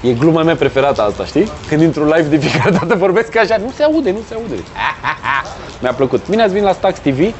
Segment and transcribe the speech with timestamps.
[0.00, 1.50] E gluma mea preferată asta, știi?
[1.68, 4.54] Când intru live de fiecare dată vorbesc așa, nu se aude, nu se aude.
[5.82, 6.28] Mi-a plăcut.
[6.28, 7.18] Bine ați venit la Stax TV.
[7.18, 7.34] Uh,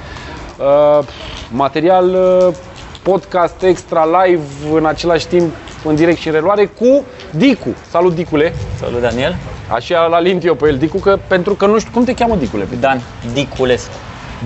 [1.51, 2.55] material uh,
[3.03, 4.43] podcast extra live
[4.73, 7.75] în același timp în direct și în reluare cu Dicu.
[7.91, 8.55] Salut Dicule.
[8.81, 9.37] Salut, Daniel.
[9.69, 12.37] Așa la lint eu pe el, Dicu, că, pentru că nu știu cum te cheamă
[12.37, 12.69] Dicule.
[12.81, 13.01] Dan
[13.33, 13.95] Diculescu.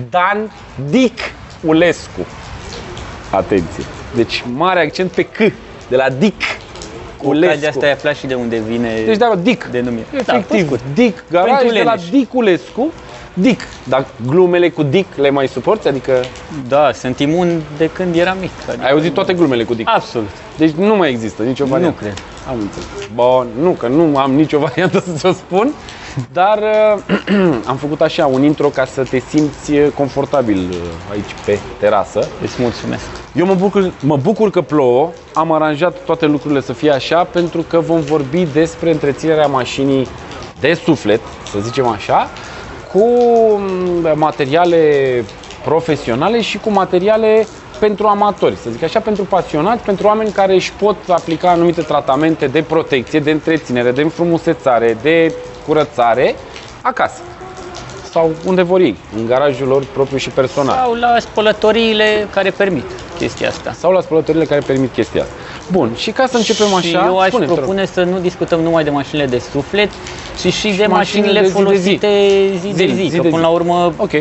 [0.09, 0.51] Dan
[0.89, 1.19] Dic
[1.61, 2.25] Ulescu.
[3.29, 3.83] Atenție.
[4.15, 5.37] Deci mare accent pe C,
[5.87, 6.41] de la Dic
[7.23, 9.67] Cu ocazia asta ai aflat și de unde vine Deci da, Dic.
[9.71, 10.05] denumire.
[10.11, 12.11] Efectiv, Da, Dic, garaj Pentru de la leneși.
[12.11, 12.91] Diculescu.
[13.33, 13.61] Dic.
[13.83, 15.87] Dar glumele cu Dic le mai suporți?
[15.87, 16.25] Adică
[16.67, 18.51] da, sunt imun de când eram mic.
[18.67, 19.87] Adică ai auzit toate glumele cu Dic.
[19.89, 20.29] Absolut.
[20.57, 21.97] Deci nu mai există nicio variantă.
[21.99, 22.13] cred.
[22.47, 22.87] Am înțeles.
[23.13, 25.73] Bun, nu, că nu am nicio variantă să ți-o spun,
[26.33, 30.77] dar uh, am făcut așa un intro ca să te simți uh, confortabil uh,
[31.11, 32.27] aici pe terasă.
[32.41, 33.05] Îți mulțumesc.
[33.35, 37.61] Eu mă bucur, mă bucur că plouă, am aranjat toate lucrurile să fie așa pentru
[37.61, 40.07] că vom vorbi despre întreținerea mașinii
[40.59, 41.21] de suflet,
[41.51, 42.27] să zicem așa,
[42.91, 43.03] cu
[43.57, 45.23] mm, materiale
[45.63, 47.47] profesionale și cu materiale
[47.79, 52.47] pentru amatori, să zic așa, pentru pasionați, pentru oameni care își pot aplica anumite tratamente
[52.47, 55.33] de protecție, de întreținere, de înfrumusețare, de
[55.65, 56.35] curățare
[56.81, 57.21] acasă
[58.01, 62.85] sau unde vor ei, în garajul lor propriu și personal Sau la spălătoriile care permit
[63.15, 63.71] chestia asta.
[63.71, 65.33] sau la spălătorile care permit chestia asta.
[65.67, 67.63] Bun, și ca să începem așa, și eu aș spune-mi, te rog.
[67.63, 69.89] propune să nu discutăm numai de mașinile de suflet,
[70.39, 71.53] ci și de mașinile mașinile de zi de zi.
[71.53, 72.07] folosite
[72.59, 73.07] zi de Zi, zi.
[73.09, 73.41] zi Că de până zi.
[73.41, 74.11] la urmă, Ok.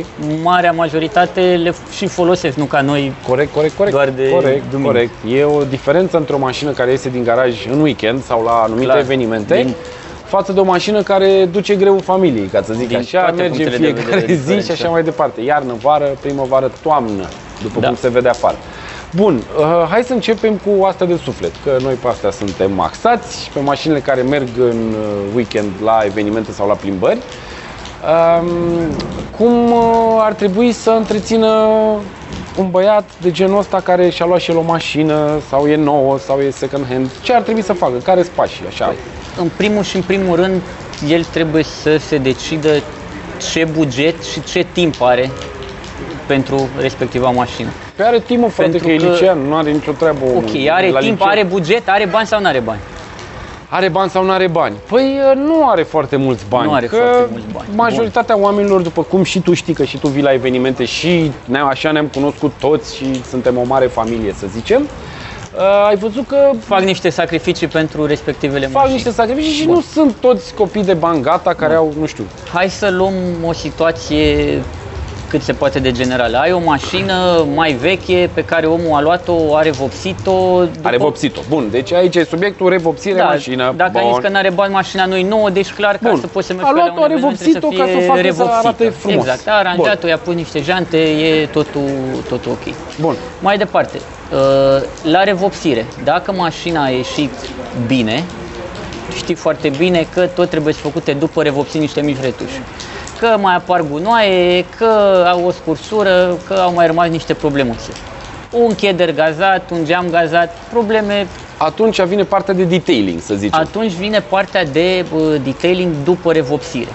[0.43, 3.15] marea majoritate le și folosesc, nu ca noi.
[3.23, 3.95] Corect, corect, corect.
[3.95, 4.93] Doar de corect, duminică.
[4.93, 5.15] corect.
[5.29, 8.85] E o diferență între o mașină care iese din garaj în weekend sau la anumite
[8.87, 8.99] Clar.
[8.99, 9.75] evenimente Din-
[10.37, 13.47] față de o mașină care duce greu familiei, ca să zic Din așa, toate merge
[13.47, 14.73] în punctele de fiecare vedere zi și diferență.
[14.73, 15.41] așa mai departe.
[15.41, 17.29] Iarnă, vară, primăvară, toamnă,
[17.63, 17.87] după Da.
[17.87, 18.57] cum se vede afară.
[19.17, 23.51] Bun, uh, hai să începem cu astea de suflet, că noi pe astea suntem maxați,
[23.55, 27.19] pe mașinile care merg în uh, weekend la evenimente sau la plimbări.
[27.19, 28.49] Um,
[29.39, 31.49] cum uh, ar trebui să întrețină
[32.59, 36.19] un băiat de genul ăsta care și-a luat și el o mașină sau e nouă
[36.19, 37.11] sau e second hand?
[37.23, 37.93] Ce ar trebui să facă?
[38.05, 38.67] Care sunt pașii?
[38.67, 38.95] Așa.
[39.37, 40.63] În primul și în primul rând,
[41.09, 42.83] el trebuie să se decidă
[43.53, 45.31] ce buget și ce timp are
[46.27, 47.69] pentru respectiva mașină.
[47.97, 50.25] Pe are timp, mă, frate, Pentru că e că- licean, nu are nicio treabă.
[50.25, 50.37] omul.
[50.37, 51.27] Ok, are La timp, liceu.
[51.31, 52.81] are buget, are bani sau nu are bani?
[53.69, 54.75] Are bani sau nu are bani?
[54.89, 56.67] Păi uh, nu are foarte mulți bani.
[56.67, 57.69] Nu are că foarte mulți bani.
[57.75, 61.59] Majoritatea oamenilor, după cum și tu știi că și tu vii la evenimente și ne
[61.59, 64.89] așa ne-am cunoscut toți și suntem o mare familie, să zicem, uh,
[65.87, 68.93] ai văzut că Fac niște sacrificii pentru respectivele fac mașini.
[68.95, 69.75] niște sacrificii și Bun.
[69.75, 73.15] nu sunt toți copii de bani gata care au, nu știu, Hai să luăm
[73.47, 74.63] o situație
[75.33, 76.37] cât se poate de generală.
[76.39, 80.65] Ai o mașină mai veche pe care omul a luat-o, a revopsit-o.
[80.65, 81.41] după- are vopsit-o.
[81.49, 83.73] Bun, deci aici e subiectul revopsire da, mașină.
[83.77, 84.13] Dacă ai Bun.
[84.13, 86.21] zis că nu are bani, mașina nu e nouă, deci clar ca Bun.
[86.21, 87.99] să poți să mergi A pe la luat-o, un a eveniment, revopsit-o trebuie ca să
[87.99, 88.59] fie facă să revopsită.
[88.69, 89.19] arate frumos.
[89.27, 91.91] Exact, a aranjat-o, i-a pus niște jante, e totul,
[92.29, 92.75] totul ok.
[93.01, 93.15] Bun.
[93.41, 93.99] Mai departe,
[94.33, 94.39] uh,
[95.03, 97.33] la revopsire, dacă mașina a ieșit
[97.87, 98.25] bine,
[99.17, 102.61] știi foarte bine că tot trebuie să făcute după revopsit niște mici retuși.
[103.23, 107.91] Că mai apar gunoaie, că au o scursură, că au mai rămas niște problemuțe.
[108.51, 111.27] Un cheder gazat, un geam gazat, probleme.
[111.57, 113.59] Atunci vine partea de detailing, să zicem.
[113.59, 116.89] Atunci vine partea de uh, detailing după revopsire.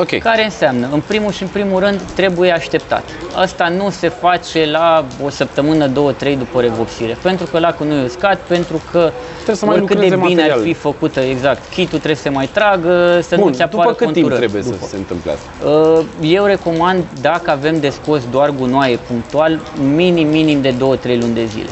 [0.00, 0.18] Ok.
[0.18, 3.02] Care înseamnă, în primul și în primul rând, trebuie așteptat.
[3.34, 7.16] Asta nu se face la o săptămână, două, trei după revopsire.
[7.22, 10.42] Pentru că lacul nu e uscat, pentru că Trebuie să mai oricât de lucreze bine
[10.42, 10.64] ar materialul.
[10.64, 13.94] fi făcută, exact, kitul trebuie să se mai tragă, să Bun, nu ți apară după
[13.94, 14.84] cât timp conturări trebuie după.
[14.84, 15.68] să se întâmple asta?
[15.68, 19.60] Uh, Eu recomand, dacă avem de scos doar gunoaie punctual,
[19.94, 20.76] minim, minim de 2-3
[21.18, 21.70] luni de zile.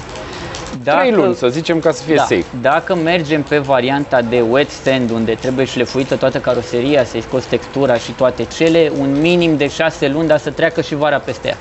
[0.85, 2.45] Trei luni, să zicem, ca să fie da, safe.
[2.61, 7.95] Dacă mergem pe varianta de wet stand, unde trebuie șlefuită toată caroseria, să-i scoți textura
[7.95, 11.57] și toate cele, un minim de 6 luni, dar să treacă și vara peste ea.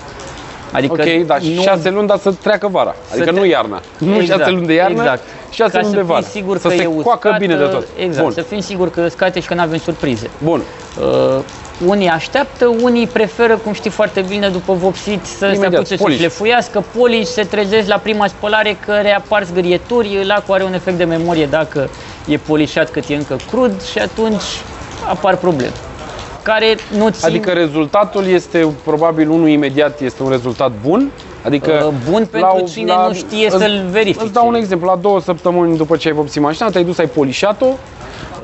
[0.72, 2.96] Adică Ok, dar nu șase luni, dar să treacă vara.
[3.12, 3.82] Adică tre- nu iarna.
[3.98, 5.22] Nu Exact, șase luni de iarnă, exact.
[5.50, 6.22] șase Ca luni să de vară.
[6.22, 7.88] fim sigur să că se e coacă uscată, bine de tot.
[8.00, 8.32] Exact, Bun.
[8.32, 10.30] să fim siguri că scate și că nu avem surprize.
[10.44, 10.62] Bun.
[11.00, 11.40] Uh,
[11.86, 16.04] unii așteaptă, unii preferă, cum știi foarte bine, după vopsit să Imediat, se apuce să
[16.04, 16.20] polish.
[16.20, 21.04] șlefuiască, polish, se trezesc la prima spălare că reapar zgârieturi, lacul are un efect de
[21.04, 21.90] memorie dacă
[22.28, 24.44] e polișat cât e încă crud și atunci
[25.08, 25.74] apar probleme
[26.42, 31.12] care nu țin Adică rezultatul este probabil unul imediat, este un rezultat bun.
[31.44, 34.24] Adică Uh, bun pentru cine nu știe să-l verifice.
[34.24, 34.88] Îți dau un exemplu.
[34.88, 37.66] La două săptămâni după ce ai vopsit mașina, te-ai dus, ai polișat-o,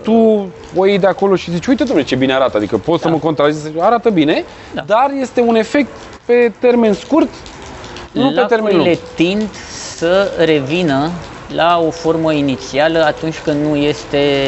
[0.03, 3.07] tu o iei de acolo și zici, uite domnule ce bine arată, adică pot să
[3.07, 3.13] Da.
[3.13, 4.83] mă contrazic, arată bine, Da.
[4.85, 5.89] dar este un efect
[6.25, 7.29] pe termen scurt,
[8.11, 8.88] nu pe termen lung.
[8.88, 9.50] Lacurile tind
[9.95, 11.11] să revină
[11.55, 14.44] la o formă inițială atunci când nu este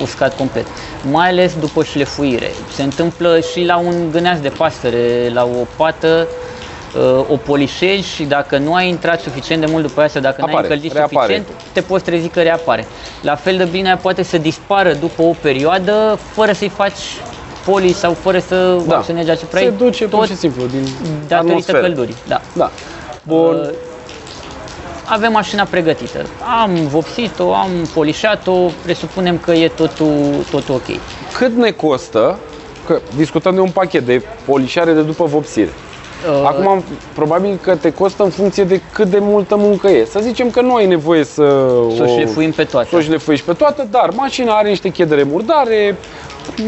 [0.00, 0.66] uscat complet.
[1.10, 2.50] Mai ales după șlefuire.
[2.72, 6.49] Se întâmplă și la un gâneaș de pasăre, la o pată, uh,
[7.28, 10.46] o polișezi și dacă nu ai intrat suficient de mult după aia sau dacă nu
[10.46, 11.32] ai Apare, încălzit reapare.
[11.34, 12.86] suficient, te poți trezi că reapare.
[13.22, 16.98] La fel de bine aia poate să dispară după o perioadă fără să-i faci
[17.64, 18.96] poli sau fără să Da.
[18.96, 20.82] acționezi asupra Se ei, duce pur tot și simplu din
[21.28, 21.80] datorită atmosferă.
[21.80, 22.16] căldurii.
[22.28, 22.40] Da.
[22.52, 22.70] Da.
[23.22, 23.54] Bun.
[23.54, 23.68] Uh,
[25.04, 26.26] avem mașina pregătită.
[26.62, 28.52] Am vopsit-o, am polișat-o,
[28.82, 30.14] presupunem că e totul,
[30.50, 30.96] totul ok.
[31.36, 32.38] Cât ne costă,
[32.86, 35.70] că discutăm de un pachet de polișare de după vopsire.
[36.28, 36.84] Uh, Acum,
[37.14, 40.04] probabil că te costă în funcție de cât de multă muncă e.
[40.04, 41.42] Să zicem că nu ai nevoie să,
[41.96, 42.88] să o șlefuim pe toate.
[42.90, 45.96] să o șlefuiești pe toată, dar mașina are niște chedere murdare,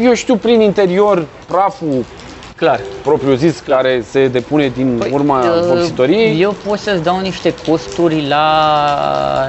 [0.03, 2.05] eu știu, prin interior, praful
[2.55, 2.79] Clar.
[3.03, 6.41] propriu zis, care se depune din urma Uh, vopsitoriei.
[6.41, 8.45] Eu pot să-ți dau niște costuri la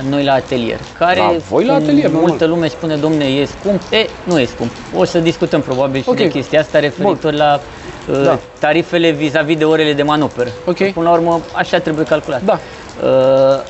[0.08, 0.78] noi la atelier.
[0.98, 2.28] Care La voi la cum atelier, normal.
[2.28, 3.80] multă lume spune, domne, e scump.
[3.90, 4.70] E, nu e scump.
[4.96, 6.16] O să discutăm probabil și Ok.
[6.16, 7.83] de chestia asta referitor la uh,
[8.24, 8.38] Da.
[8.58, 10.48] tarifele vis-a-vis de orele de manoperă.
[10.66, 10.76] Ok.
[10.92, 12.42] Până la urmă, așa trebuie calculat.
[12.42, 12.58] Da.
[13.02, 13.08] Uh,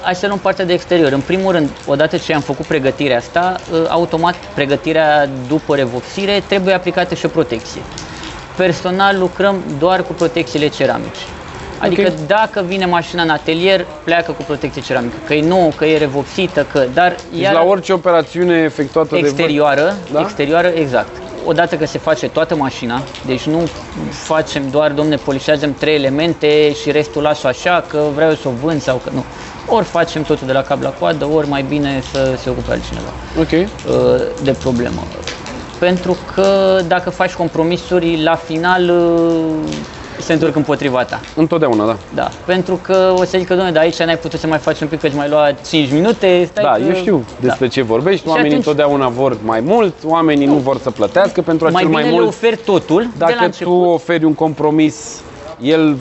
[0.00, 1.12] hai să luăm partea de exterior.
[1.12, 6.74] În primul rând, odată ce am făcut pregătirea asta, uh, automat pregătirea după revopsire trebuie
[6.74, 7.82] aplicată și o protecție.
[8.56, 11.20] Personal lucrăm doar cu protecțiile ceramice.
[11.78, 12.26] Adică Ok.
[12.26, 15.16] dacă vine mașina în atelier, pleacă cu protecție ceramică.
[15.26, 16.84] Că e nouă, că e revopsită, că...
[16.94, 19.28] Dar Deci iar la orice operațiune efectuată de voi.
[19.28, 20.20] exterioară, Da?
[20.20, 21.08] exterioară, exact.
[21.46, 23.70] Odată că se face toată mașina, deci nu
[24.10, 28.80] facem doar, domne, polișajăm trei elemente și restul las așa, că vreau să o vând
[28.80, 29.24] sau că nu.
[29.66, 33.12] Ori facem totul de la cap la coadă, ori mai bine să se ocupe altcineva
[33.38, 33.50] Ok.
[33.50, 33.68] uh,
[34.42, 35.06] de problemă.
[35.78, 39.72] Pentru că dacă faci compromisuri, la final uh,
[40.18, 41.20] se întorc împotriva ta.
[41.34, 41.98] Întotdeauna, da.
[42.08, 44.88] Da, pentru că o să zică, domnule, dar aici n-ai putut să mai faci un
[44.88, 46.80] pic, că îți mai lua 5 minute, stai Da, că...
[46.82, 47.72] eu știu despre da.
[47.72, 48.20] ce vorbești.
[48.22, 51.88] Și Oamenii atunci- întotdeauna vor mai mult, oamenii nu vor să plătească pentru Mai acel
[51.88, 52.26] bine mai le mult.
[52.28, 53.86] oferi totul de la Dacă tu început.
[53.86, 55.24] oferi un compromis,
[55.64, 55.94] el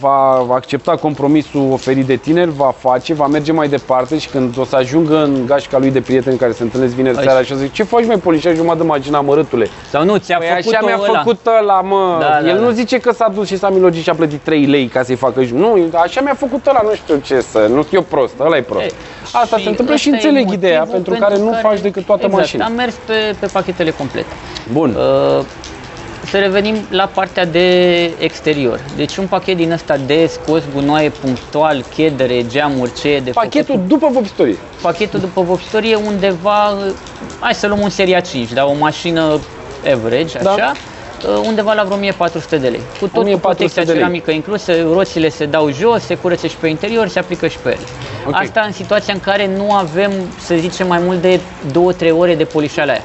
[0.00, 4.28] va, va accepta compromisul oferit de tine, îl va face, va merge mai departe și
[4.28, 7.42] când o să ajungă în gașca lui de prieteni care se întâlnesc vineri Ai- seara
[7.42, 9.68] și o să zic, ce faci mai polișai jumătate de magina mărâtule?
[9.90, 11.18] Sau nu, ți-a Păi făcut așa mi-a ăla.
[11.18, 12.16] făcut ăla, mă.
[12.20, 12.62] Da, da, El da.
[12.62, 15.16] nu zice că s-a dus și s-a milogit și a plătit 3 lei ca să-i
[15.16, 15.58] facă jum.
[15.58, 18.62] Nu, așa mi-a făcut ăla, nu știu ce să, nu știu eu prost, ăla e
[18.62, 18.84] prost.
[18.84, 18.92] E,
[19.32, 22.22] Asta se întâmplă și ăsta e înțeleg ideea motivul pentru care nu faci decât toată
[22.24, 22.64] exact, mașina.
[22.64, 24.28] am mers pe, pe pachetele complete.
[24.72, 24.96] Bun.
[25.38, 25.44] Uh,
[26.24, 28.80] să revenim la partea de exterior.
[28.96, 33.74] Deci un pachet din ăsta de scos gunoaie punctual, chedere, geamuri, ce e de Pachetul
[33.74, 33.88] făcut.
[33.88, 34.58] după vopsitorie.
[34.82, 36.92] Pachetul după vopsitorie undeva, uh,
[37.40, 39.40] hai să luăm un seria 5, da, o mașină
[39.92, 40.50] average, Da.
[40.52, 40.72] așa,
[41.28, 42.80] uh, undeva la vreo 1400 de lei.
[43.00, 44.00] Cu tot 1400 cu protecția de lei.
[44.00, 47.68] ceramică inclusă, roțile se dau jos, se curăță și pe interior, se aplică și pe
[47.68, 47.86] ele.
[48.26, 48.34] Ok.
[48.34, 51.40] Asta în situația în care nu avem, să zicem, mai mult de
[51.70, 53.02] 2-3 ore de polișare aia.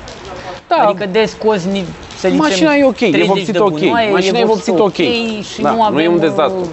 [0.67, 1.85] Da, Adică de scos, ni-
[2.17, 3.79] să zicem, Mașina e ok, e 30 vopsită de ok.
[3.79, 4.93] gunoaie, Mașina e vopsită ok.
[5.41, 6.67] și Da, nu nu avem e un uh, dezastru.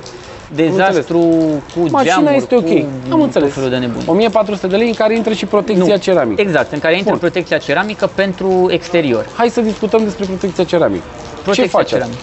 [0.54, 1.18] dezastru
[1.74, 2.68] cu Mașina geamuri, este ok.
[2.68, 3.46] cu Am înțeles.
[3.46, 4.04] tot felul de nebuni.
[4.06, 6.00] 1400 de lei în care intră și protecția Nu.
[6.00, 6.40] ceramică.
[6.40, 7.18] Exact, în care intră Bun.
[7.18, 9.26] protecția ceramică pentru exterior.
[9.36, 11.04] Hai să discutăm despre protecția ceramică.
[11.42, 11.88] Protecția ce faci?
[11.88, 12.20] ceramică.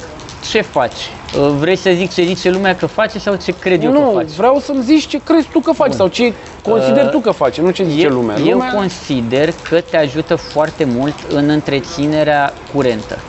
[0.50, 0.92] Ce faci?
[1.40, 4.10] Uh, Vrei să zic ce zice lumea că face sau ce cred eu Nu, că
[4.16, 4.30] faci?
[4.36, 6.34] vreau să-mi zici ce crezi tu că faci sau ce
[6.64, 8.38] consideri tu că faci, nu ce zice eu, lumea.
[8.38, 8.74] eu lumea...
[8.74, 13.20] consider că te ajută foarte mult în întreținerea curentă.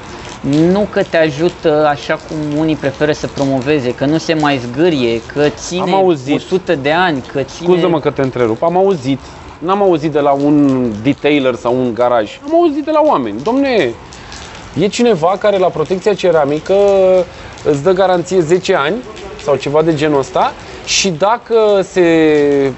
[0.71, 5.21] Nu că te ajută așa cum unii preferă să promoveze, că nu se mai zgârie,
[5.33, 6.35] că ține Am auzit.
[6.35, 7.69] 100 de ani, că ține...
[7.69, 9.19] Scuză-mă că te întrerup, am auzit,
[9.59, 13.43] n-am auzit de la un detailer sau un garaj, am auzit de la oameni.
[13.43, 13.95] Domne,
[14.81, 16.75] e cineva care la protecția ceramică
[17.65, 18.95] îți dă garanție 10 ani
[19.43, 20.53] sau ceva de genul ăsta
[20.85, 22.01] și dacă se
[22.69, 22.75] uh,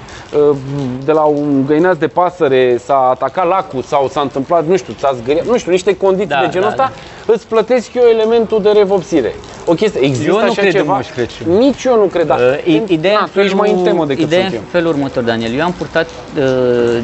[1.03, 5.11] de la un găinaț de pasăre s-a atacat lacul sau s-a întâmplat, nu știu, ți-a
[5.13, 6.93] zgâriat, nu știu, niște condiții Da, de genul da, ăsta,
[7.25, 9.35] îți plătesc eu elementul de revopsire.
[9.65, 10.95] O chestie, există Eu nu așa cred în ceva?
[10.95, 11.57] Moș Crăciun.
[11.57, 12.35] Nici eu nu cred, da.
[12.35, 14.59] Uh, i- ideea, Na, în tu ești mai în felul- temă decât ideea sunt în
[14.59, 14.65] eu.
[14.69, 15.53] felul următor, Daniel.
[15.53, 16.43] Eu am purtat uh,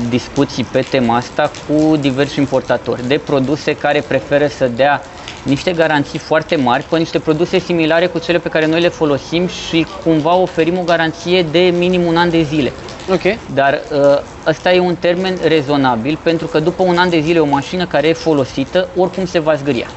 [0.10, 5.02] discuții pe tema asta cu diversi importatori de produse care preferă să dea
[5.44, 9.48] niște garanții foarte mari pe niște produse similare cu cele pe care noi le folosim
[9.48, 12.72] și cumva oferim o garanție de minim un an de zile.
[13.12, 13.22] Ok.
[13.54, 14.00] Dar uh,
[14.48, 18.08] ăsta e un termen rezonabil pentru că după un an de zile o mașină care
[18.08, 19.88] e folosită oricum se va zgâria.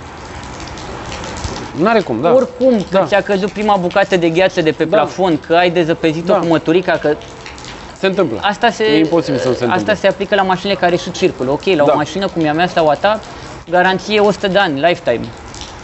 [1.83, 2.33] N-are cum, da.
[2.35, 3.05] Oricum, că Da.
[3.07, 4.97] ți-a căzut prima bucată de gheață de pe Da.
[4.97, 6.39] plafon, că ai dezăpezit-o Da.
[6.39, 7.17] cu măturica, că
[7.99, 8.39] Se întâmplă.
[8.43, 9.91] asta se, E imposibil să nu se întâmple.
[9.91, 11.51] asta se aplică la mașinile care și circulă.
[11.51, 11.93] Ok, la Da.
[11.93, 13.21] o mașină cum e a mea sau a ta,
[13.71, 15.25] garanție 100 de ani, lifetime.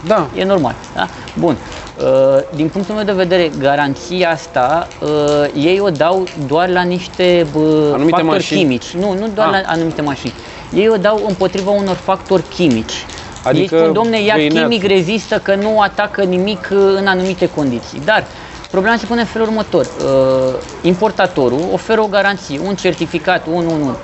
[0.07, 0.27] Da.
[0.35, 0.75] E normal.
[0.95, 1.07] Da?
[1.39, 1.57] Bun.
[2.01, 2.07] Uh,
[2.55, 5.09] din punctul meu de vedere, garanția asta uh,
[5.55, 8.59] ei o dau doar la niște uh, Anumite factori mașini?
[8.59, 8.89] chimici.
[8.93, 9.61] Nu, nu doar Ah.
[9.63, 10.33] la anumite mașini.
[10.73, 13.05] Ei o dau împotriva unor factori chimici.
[13.43, 14.67] Adică ei spun, domne, ea vei neat.
[14.69, 18.01] chimic rezistă că nu atacă nimic uh, în anumite condiții.
[18.05, 18.23] Dar
[18.71, 19.85] problema se pune în felul următor.
[19.85, 23.95] Uh, importatorul oferă o garanție, un certificat, un, un, un.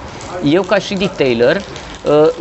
[0.44, 1.62] Eu ca și detailer uh,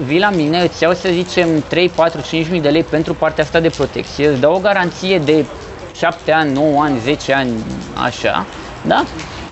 [0.07, 3.45] vii la mine, îți iau să zicem 3, 4, 5 mii de lei pentru partea
[3.45, 5.45] asta de protecție, îți dau o garanție de
[5.95, 7.51] 7 ani, 9 ani, 10 ani,
[8.05, 8.47] așa,
[8.87, 9.05] da?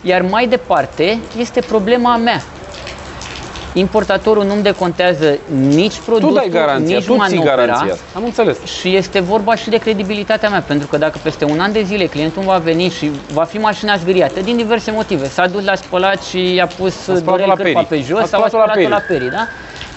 [0.02, 2.42] Iar mai departe este problema mea.
[3.72, 7.54] Importatorul nu-mi decontează nici Tu produsul, dai garanția, nici tu ții manopera.
[7.64, 7.94] garanția.
[8.14, 8.56] Am înțeles.
[8.80, 12.06] Și este vorba și de credibilitatea mea, pentru că dacă peste un an de zile
[12.06, 16.22] clientul va veni și va fi mașina zgâriată din diverse motive, s-a dus la spălat
[16.22, 17.86] și a pus spălat-o dorel la cârpa Peri.
[18.02, 19.18] pe jos A sau a spălat-o la spălat-o la Peri.
[19.18, 19.48] peri, da?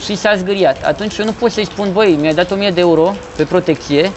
[0.03, 0.83] Și s-a zgâriat.
[0.83, 4.11] Atunci eu nu pot să-i spun, băi, mi-ai dat 1000 de euro pe protecție,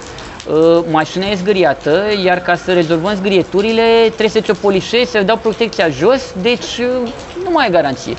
[0.44, 5.36] uh, mașina e zgâriată, iar ca să rezolvăm zgârieturile trebuie să ți-o polișezi, să dau
[5.36, 7.12] protecția jos, deci uh,
[7.44, 8.16] nu mai ai garanție.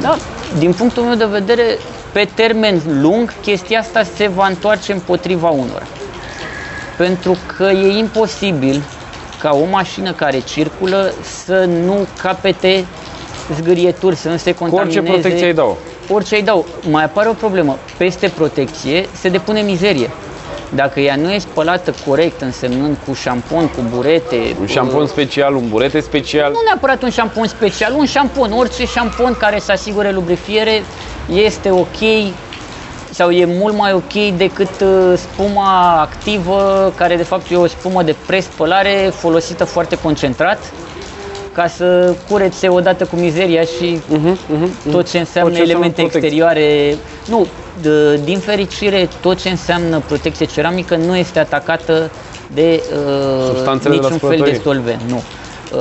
[0.00, 0.18] Da,
[0.58, 1.78] din punctul meu de vedere,
[2.12, 5.86] pe termen lung, chestia asta se va întoarce împotriva unora.
[6.96, 8.82] Pentru că e imposibil
[9.38, 12.84] ca o mașină care circulă să nu capete
[13.54, 14.98] zgârieturi, să nu se Cu contamineze.
[14.98, 15.78] orice protecție îi dau.
[16.08, 16.66] Orice îi dau.
[16.90, 17.78] Mai apare o problemă.
[17.96, 20.10] Peste protecție se depune mizerie.
[20.74, 25.68] Dacă ea nu e spălată corect, însemnând cu șampon, cu burete, Un șampon special, un
[25.68, 26.50] burete special.
[26.50, 30.82] nu neapărat un șampon special, un șampon, orice șampon care să asigure lubrifiere
[31.26, 31.96] este ok
[33.10, 38.02] sau e mult mai ok decât uh, spuma activă, care de fapt e o spumă
[38.02, 40.72] de prespălare folosită foarte concentrat
[41.58, 44.90] ca să curețe odată cu mizeria și Mhm, mhm.
[44.90, 46.18] tot ce înseamnă Tot ce înseamnă elemente protecție.
[46.18, 46.98] exterioare.
[47.24, 47.46] Nu,
[47.80, 52.10] d- din fericire, tot ce înseamnă protecție ceramică nu este atacată
[52.46, 54.60] de uh, Substanțele de la niciun fel de spălătorie.
[54.62, 55.00] solvent.
[55.08, 55.24] Nu.
[55.68, 55.78] Uh,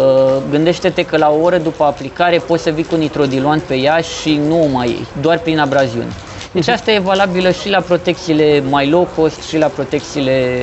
[0.49, 4.41] gândește-te că la o oră după aplicare poți să vii cu nitrodiluant pe ea și
[4.47, 6.15] nu o mai iei, doar prin abraziune.
[6.51, 10.61] Deci asta e valabilă și la protecțiile mai low cost și la protecțiile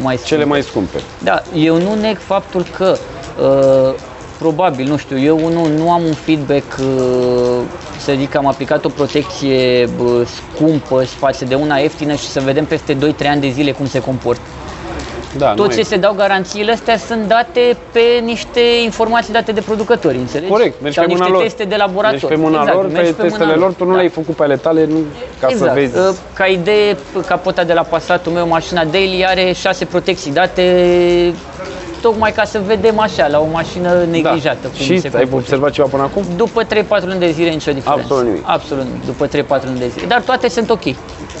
[0.00, 0.34] mai scumpe.
[0.34, 1.02] Cele mai scumpe.
[1.18, 2.98] Da, eu nu neg faptul că
[3.40, 3.94] uh,
[4.38, 6.86] probabil, nu știu, eu nu, nu am un feedback, uh,
[7.98, 12.40] să zic că am aplicat o protecție bă, scumpă față de una ieftină și să
[12.40, 14.40] vedem peste 2-3 ani de zile cum se comportă.
[15.38, 15.82] Da, Tot nu ce e.
[15.82, 20.50] se dau garanțiile astea sunt date pe niște informații date de producători, înțelegi?
[20.50, 21.42] Corect, mergi Sau pe mâna niște lor.
[21.48, 22.12] teste de laborator.
[22.12, 23.96] Mergi pe mâna exact, lor, mergi pe testele mâna lor, tu nu da.
[23.96, 24.98] le-ai făcut pe ale tale nu,
[25.40, 25.70] ca exact.
[25.70, 25.96] să vezi.
[25.98, 30.62] Uh, Ca idee, capota de la Passatul meu, mașina daily are șase protecții date
[32.06, 34.58] tocmai ca să vedem așa, la o mașină neglijată.
[34.62, 34.68] da.
[34.68, 35.34] cum Și se ai comportă.
[35.36, 36.22] observat ceva până acum?
[36.36, 36.68] După 3-4
[37.04, 38.02] luni de zile nicio diferență.
[38.02, 38.42] Absolut nimic.
[38.46, 39.04] Absolut nimic.
[39.04, 39.26] După
[39.60, 40.06] 3-4 luni de zile.
[40.06, 40.84] Dar toate sunt ok.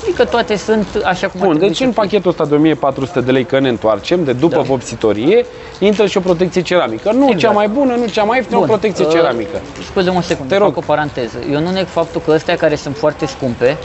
[0.02, 2.02] Adică toate sunt așa cum ar Bun, trebui deci să în fie.
[2.02, 4.62] pachetul ăsta de 1400 de lei, că ne întoarcem, de după Da.
[4.62, 5.46] vopsitorie,
[5.78, 7.10] intră și o protecție ceramică.
[7.12, 7.38] Nu Exact.
[7.38, 9.60] cea mai bună, nu cea mai ieftină, o Bun, protecție uh, ceramică.
[9.90, 10.68] Scuze-mă o secundă, Te rog.
[10.68, 11.38] fac o paranteză.
[11.52, 13.76] Eu nu neg faptul că astea care sunt foarte scumpe,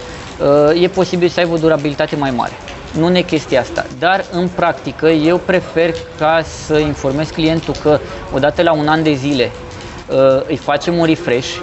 [0.74, 2.54] uh, e posibil să aibă o durabilitate mai mare.
[2.98, 3.86] Nu neg chestia asta.
[4.00, 8.00] Dar, în practică, eu prefer ca să informez clientul că
[8.34, 9.52] odată la un an de zile
[10.08, 11.58] uh, îi facem un refresh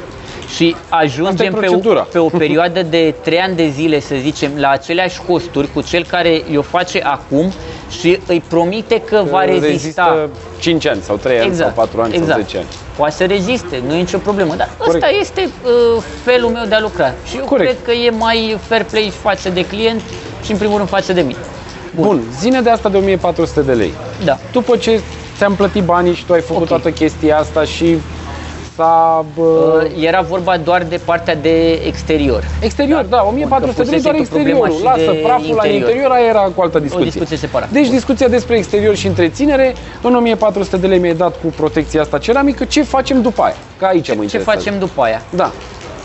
[0.54, 2.00] și ajungem pe o, procedura.
[2.12, 6.04] pe o perioadă de 3 ani de zile, să zicem, la aceleași costuri cu cel
[6.04, 7.52] care i-o face acum
[8.00, 12.14] și îi promite că va rezista Rezistă 5 ani sau 3 ani sau 4 ani
[12.14, 12.30] exact.
[12.30, 12.66] sau 10 ani.
[12.97, 14.95] Poate să reziste, nu e nicio problemă, dar Corect.
[14.95, 17.14] ăsta este uh, felul meu de a lucra.
[17.28, 17.71] Și eu Corect.
[17.71, 20.02] cred că e mai fair play față de client
[20.46, 21.38] și în primul rând față de mine.
[22.00, 23.92] Bun, zine de asta de 1400 de lei.
[24.24, 24.38] Da.
[24.52, 25.00] După ce
[25.36, 26.68] ți-am plătit banii și tu ai făcut Ok.
[26.68, 27.96] toată chestia asta și
[28.76, 29.24] s-a...
[29.34, 32.44] Bă, Uh, era vorba doar de partea de exterior.
[32.60, 34.96] Exterior, da, 1400 de lei doar pusese tu problema exteriorul.
[34.96, 35.88] și Lasă de praful la interior.
[35.88, 37.04] interior, aia era cu altă discuție.
[37.10, 37.70] discuție separată.
[37.72, 37.92] Deci Bun.
[37.94, 42.64] discuția despre exterior și întreținere, în 1400 de lei mi-ai dat cu protecția asta ceramică,
[42.64, 43.56] ce facem după aia?
[43.78, 44.58] Că aici mă Ce interesează.
[44.58, 45.22] facem după aia?
[45.30, 45.50] Da,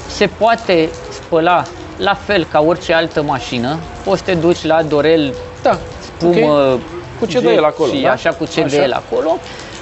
[0.08, 1.64] Se poate spăla
[2.02, 3.78] la fel ca orice altă mașină.
[4.04, 5.78] Poți să te duci la Dorel, da.
[6.00, 6.80] spumă, ok.
[7.20, 8.12] Cu ce dă jet el acolo, și da?
[8.12, 8.76] așa cu ce Așa.
[8.76, 9.38] dă el acolo.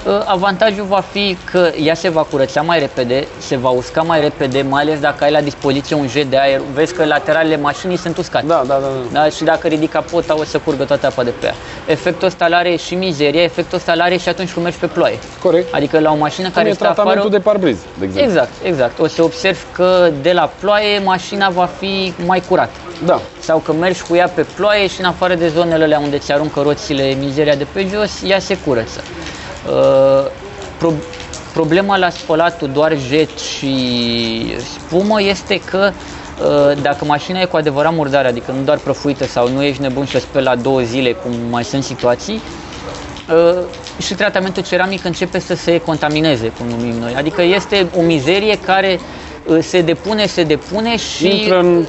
[0.05, 4.21] Uh, Avantajul va fi că ea se va curăța mai repede, se va usca mai
[4.21, 6.61] repede, mai ales dacă ai la dispoziție un jet de aer.
[6.73, 8.45] Vezi că lateralele mașinii sunt uscate.
[8.45, 8.87] Da, da, da.
[9.11, 9.19] da.
[9.21, 11.53] Da, și dacă ridic capota o să curgă toată apa de pe ea.
[11.85, 15.19] Efectul ăsta are și mizeria, efectul ăsta are și atunci când mergi pe ploaie.
[15.41, 15.73] Corect.
[15.73, 17.01] Adică la o mașină Cum care e stă afară...
[17.01, 18.31] tratamentul de parbriz, de exemplu.
[18.31, 18.99] Exact, exact.
[18.99, 22.79] O să observi că de la ploaie mașina va fi mai curată.
[23.05, 23.21] Da.
[23.39, 26.31] Sau că mergi cu ea pe ploaie și în afară de zonele alea unde ți
[26.31, 29.03] aruncă roțile mizeria de pe jos, ea se curăță.
[29.67, 30.25] Uh,
[30.77, 30.93] pro-
[31.53, 37.93] problema la spălatul doar jet și spumă este că uh, dacă mașina e cu adevărat
[37.93, 41.11] murdară, adică nu doar prăfuită sau nu ești nebun și o speli la două zile,
[41.13, 42.41] cum mai sunt situații,
[43.29, 43.63] uh,
[43.97, 47.15] și tratamentul ceramic începe să se contamineze, cum numim noi.
[47.15, 49.28] Adică este o mizerie care uh,
[49.61, 51.85] se depune, se depune și Intră în,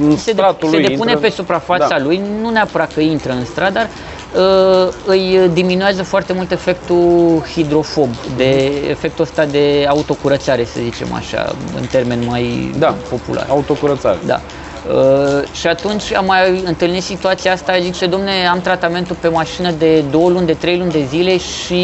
[0.00, 1.28] în se, de, stratul se lui, depune intră...
[1.28, 1.98] pe suprafața Da.
[2.02, 3.88] lui, nu neapărat că intră în strat, dar
[4.34, 11.56] uh, îi diminuează foarte mult efectul hidrofob, de efectul ăsta de autocurățare, să zicem așa,
[11.74, 12.94] în termen mai Da.
[13.08, 13.46] popular.
[13.48, 14.18] Autocurățare.
[14.26, 14.40] Da.
[14.90, 20.00] Uh, și atunci am mai întâlnit situația asta, zice, domne, am tratamentul pe mașină de
[20.10, 21.74] două luni, de trei luni de zile și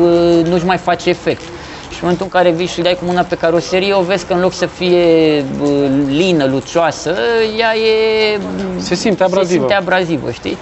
[0.00, 1.42] uh, nu-și mai face efect.
[1.88, 4.26] Și în momentul în care vii și îi dai cu mâna pe caroserie, o vezi
[4.26, 7.16] că în loc să fie uh, lină, lucioasă,
[7.58, 8.38] ea e...
[8.78, 9.58] Se simte Se abrazivă.
[9.58, 10.58] simte abrazivă, știi?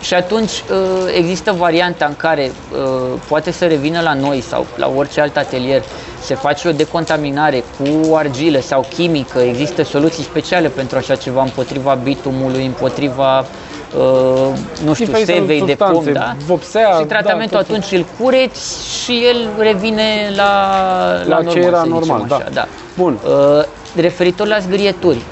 [0.00, 4.92] Și atunci uh, există varianta în care uh, poate să revină la noi sau la
[4.96, 5.82] orice alt atelier,
[6.22, 11.94] se face o decontaminare cu argilă sau chimică, există soluții speciale pentru așa ceva împotriva
[12.02, 13.46] bitumului, împotriva
[13.96, 14.52] uh,
[14.84, 16.34] nu știu, Diferite sevei de pom, substanțe, da?
[16.44, 20.52] vopsea, și tratamentul da, tot- atunci îl cureți și el revine la,
[21.24, 22.34] La normal, ce era să zicem normal, da.
[22.36, 22.68] așa, da.
[22.96, 23.20] Bun.
[23.24, 25.26] Uh, referitor la zgârieturi,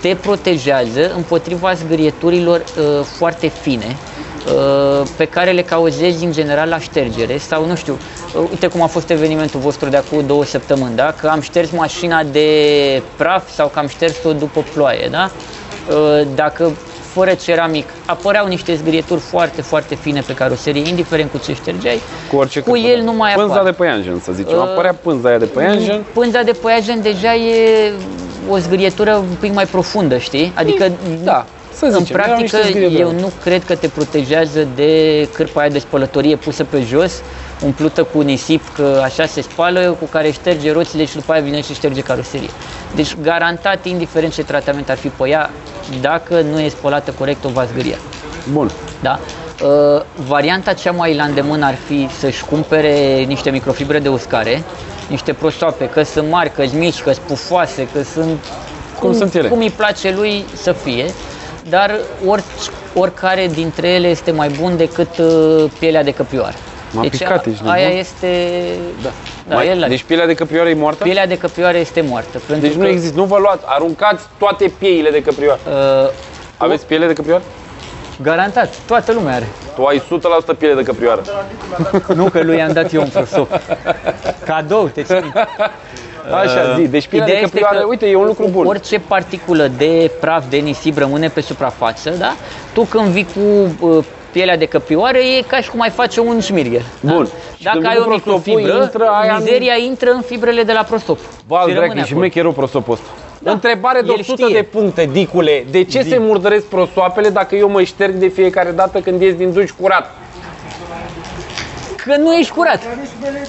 [0.00, 3.98] te protejează împotriva zgârieturilor uh, foarte fine
[4.44, 7.98] uh, pe care le cauzezi în general la ștergere sau nu știu,
[8.32, 11.12] uh, uite cum a fost evenimentul vostru de acum două săptămâni, da?
[11.12, 12.48] că am șters mașina de
[13.16, 15.30] praf sau că am șters-o după ploaie, da?
[15.88, 16.76] Uh, dacă
[17.18, 22.36] fără ceramic apăreau niște zgârieturi foarte, foarte fine pe caroserie, indiferent cu ce ștergeai, Cu
[22.36, 23.02] orice cu cârpă, el da.
[23.04, 23.64] nu mai Pânza apar.
[23.64, 24.56] de păianjen, să zicem.
[24.56, 26.04] Uh, Apărea pânza aia de păianjen.
[26.12, 27.92] Pânza de păianjen deja e
[28.48, 30.52] o zgârietură un pic mai profundă, știi?
[30.54, 30.90] Adică,
[31.24, 32.16] Da, să în zicem.
[32.20, 33.00] erau practică, niște zgârieturi.
[33.00, 34.92] eu nu cred că te protejează de
[35.32, 37.12] cârpa aia de spălătorie pusă pe jos,
[37.64, 41.60] umplută cu nisip, că așa se spală, cu care șterge roțile și după aia vine
[41.60, 42.50] și șterge caroserie.
[42.94, 45.50] Deci, garantat, indiferent ce tratament ar fi pe ea,
[46.00, 47.96] dacă nu e spălată corect, o va zgâria.
[48.52, 48.70] Bun.
[49.00, 49.18] Da?
[49.62, 54.62] Uh, varianta cea mai la îndemână ar fi să-și cumpere niște microfibre de uscare,
[55.08, 58.44] niște prosoape, că sunt mari, că sunt mici, că sunt pufoase, că sunt
[59.00, 59.48] Cum sunt ele.
[59.48, 61.14] cum îi place lui să fie,
[61.68, 62.46] dar orice,
[62.94, 66.54] oricare dintre ele este mai bun decât uh, pielea de căprioară.
[66.90, 67.98] M-a deci picat, a, ești aia nebun?
[67.98, 68.28] este...
[69.02, 69.08] Da,
[69.48, 71.02] da Mai- el, deci pielea de căprioară e moartă?
[71.02, 72.38] pielea de căprioară este moartă.
[72.46, 75.60] Pentru Deci nu că, există, nu vă luați, aruncați toate pieile de căprioară.
[76.04, 76.10] Uh,
[76.56, 77.42] Aveți piele de căprioară?
[78.22, 79.46] garantat, toată lumea are.
[79.74, 80.02] Tu ai
[80.54, 81.22] 100% piele de căprioară.
[82.14, 83.60] Nu că lui i-am dat eu un prosop.
[84.44, 85.32] Cadou, te țin.
[86.42, 88.66] Așa zi, deci pielea de Ideea este căprioară, că uite, e un lucru bun.
[88.66, 92.36] Orice particulă de praf, de nisip rămâne pe suprafață, da?
[92.72, 96.40] Tu când vii cu uh, pielea de căprioară, e ca și cum ai face un
[96.40, 96.82] șmirgher.
[97.00, 97.22] Bun.
[97.24, 97.30] Da?
[97.56, 100.20] Și Dacă când ai vii o cu prosopul, microfibră, intră aia în- mizeria intră în
[100.20, 101.18] fibrele de la prosop.
[101.46, 102.20] Val, Și dracu, rămâne și acolo.
[102.20, 103.06] șmecherul prosopul ăsta.
[103.40, 104.56] Da, Întrebare de el 100 știe.
[104.60, 105.64] de puncte, Dicule.
[105.70, 109.52] De ce se murdăresc prosoapele dacă eu mă șterg de fiecare dată când ies din
[109.52, 110.10] duș curat?
[112.04, 112.80] Că nu ești curat.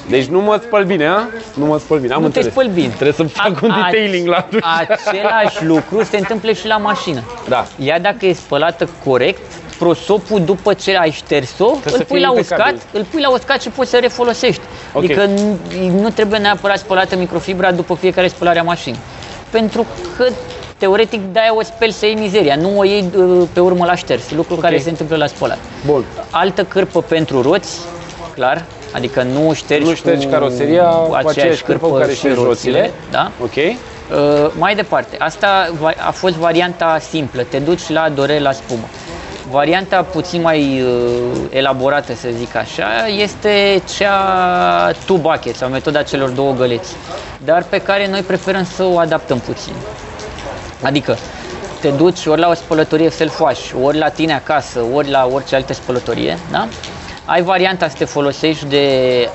[0.09, 1.19] Deci nu mă spăl bine, a?
[1.53, 2.51] Nu mă spăl bine, am nu te înțeles.
[2.57, 2.87] spăl bine.
[2.87, 4.61] Trebuie să fac A- un a- detailing la duș.
[5.07, 7.23] Același lucru se întâmplă și la mașină.
[7.47, 7.65] Da.
[7.79, 9.41] Ea dacă e spălată corect,
[9.79, 12.73] prosopul după ce ai șters-o, să îl pui fie la impecabil.
[12.75, 14.61] uscat, îl pui la uscat și poți să refolosești.
[14.93, 15.03] Ok.
[15.03, 15.57] Adică nu,
[16.01, 18.99] nu trebuie neapărat spălată microfibra după fiecare spălare a mașinii.
[19.49, 19.85] Pentru
[20.17, 20.25] că
[20.77, 24.31] teoretic de-aia o speli să iei mizeria, nu o iei uh, pe urmă la șters,
[24.31, 25.57] lucru care se întâmplă la spălat.
[25.85, 26.03] Bun.
[26.29, 27.77] Altă cârpă pentru roți,
[28.33, 32.17] clar, adică nu ștergi, Nu ștergi cu caroseria cu aceeași aceeași cârpă cu care și
[32.17, 32.91] ștergi roțile.
[33.11, 33.31] da?
[33.41, 33.55] Ok.
[33.55, 38.83] Uh, mai departe, asta va- a fost varianta simplă, te duci la dore la spumă.
[39.51, 40.91] Varianta puțin mai uh,
[41.49, 46.95] elaborată, să zic așa, este cea two bucket sau metoda celor două găleți,
[47.45, 49.73] dar pe care noi preferăm să o adaptăm puțin.
[50.81, 51.17] Adică
[51.81, 55.73] te duci ori la o spălătorie self-wash, ori la tine acasă, ori la orice altă
[55.73, 56.67] spălătorie, da?
[57.25, 58.85] Ai varianta să te folosești de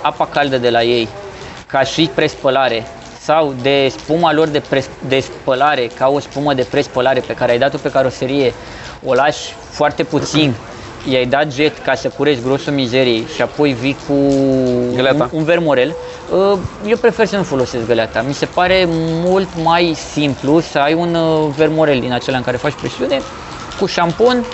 [0.01, 1.09] apa caldă de la ei
[1.67, 2.87] ca și prespălare
[3.25, 7.53] sau de spuma lor de, pres, de spălare ca o spumă de prespălare pe care
[7.53, 8.55] ai dat-o pe caroserie,
[9.05, 10.55] o lași foarte puțin,
[11.09, 14.15] i-ai dat jet ca să cureți grosul mizeriei și apoi vii cu
[14.95, 15.29] Găleata.
[15.33, 15.95] un, un vermorel.
[16.31, 18.23] Uh, Eu prefer să nu folosesc găleata.
[18.27, 22.57] Mi se pare mult mai simplu să ai un uh, vermorel din acela în care
[22.57, 23.23] faci presiune,
[23.79, 24.45] cu șampon,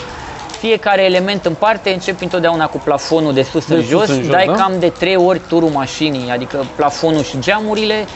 [0.61, 4.23] fiecare element în parte, începi întotdeauna cu plafonul de sus De în sus jos, în
[4.23, 4.53] jos, dai da?
[4.53, 8.07] cam de trei ori turul mașinii, adică plafonul și geamurile,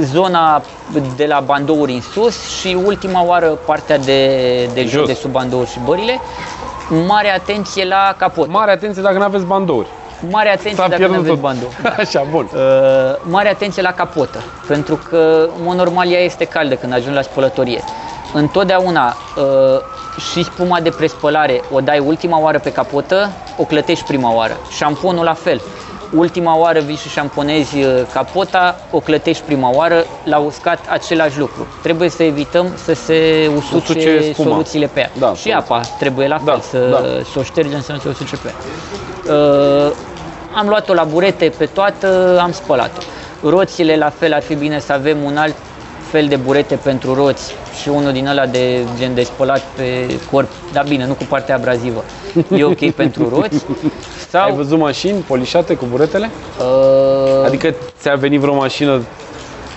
[0.00, 0.62] zona
[1.16, 4.26] de la bandouri în sus și ultima oară partea de,
[4.74, 5.06] de jos, Jos.
[5.06, 6.20] de sub bandouri și bările.
[7.06, 8.48] Mare atenție la capot.
[8.48, 9.86] Mare atenție dacă nu aveți bandouri.
[10.30, 11.40] Mare atenție S-a dacă nu pierdut aveți tot.
[11.40, 11.74] bandouri.
[12.02, 12.48] Așa, bun.
[12.54, 12.60] Uh,
[13.22, 17.22] mare atenție la capotă, pentru că, în mod normal, ea este caldă când ajungi la
[17.22, 17.82] spălătorie.
[18.32, 19.80] Întotdeauna uh,
[20.32, 24.56] și spuma de prespălare o dai ultima oară pe capotă, o clătești prima oară.
[24.70, 25.60] Șamponul la fel.
[26.14, 31.66] Ultima oară vii și șamponezi uh, capota, o clătești prima oară, la uscat același lucru.
[31.82, 34.48] Trebuie să evităm să se usuce, Usuce spuma.
[34.50, 35.10] soluțiile pe ea.
[35.18, 36.98] Da, și apa trebuie la Da, fel, să, da.
[37.32, 39.34] să o ștergem să nu se usuce pe ea.
[39.34, 39.92] Uh,
[40.54, 43.00] am luat-o la burete pe toată, am spălat-o.
[43.48, 45.54] Roțile la fel ar fi bine să avem un alt
[46.12, 50.48] fel de burete pentru roți și unul din ăla de gen de spălat pe corp,
[50.72, 52.04] dar bine, nu cu partea abrazivă.
[52.56, 53.64] E ok pentru roți.
[54.30, 56.30] Sau, Ai văzut mașini polișate cu buretele?
[56.60, 59.02] uh, Adică ți-a venit vreo mașină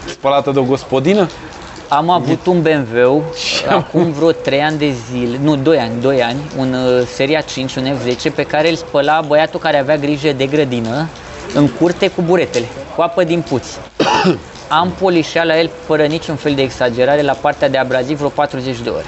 [0.10, 1.28] spălată de o gospodină?
[1.88, 3.24] Am avut un BMW
[3.70, 7.76] acum vreo 3 ani de zile, nu 2 ani, 2 ani, un uh, seria 5,
[7.76, 11.08] un F10 pe care îl spăla băiatul care avea grijă de grădină
[11.54, 13.66] în curte cu buretele, cu apă din puț.
[14.68, 18.80] Am polișat la el fără niciun fel de exagerare la partea de abraziv vreo 40
[18.80, 19.06] de ore.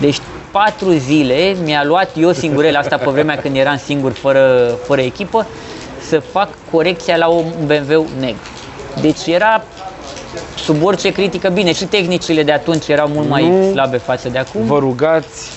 [0.00, 5.00] Deci 4 zile mi-a luat eu singurel asta pe vremea când eram singur fără, fără
[5.00, 5.46] echipă
[6.08, 8.48] să fac corecția la un BMW negru.
[9.00, 9.64] Deci era
[10.56, 13.70] sub orice critică, bine, și tehnicile de atunci erau mult mai Nu.
[13.70, 14.64] slabe față de acum.
[14.64, 15.50] Vă rugați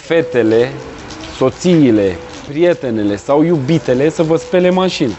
[0.00, 0.72] fetele,
[1.36, 2.16] soțiile,
[2.48, 5.16] prietenele sau iubitele să vă spele mașini.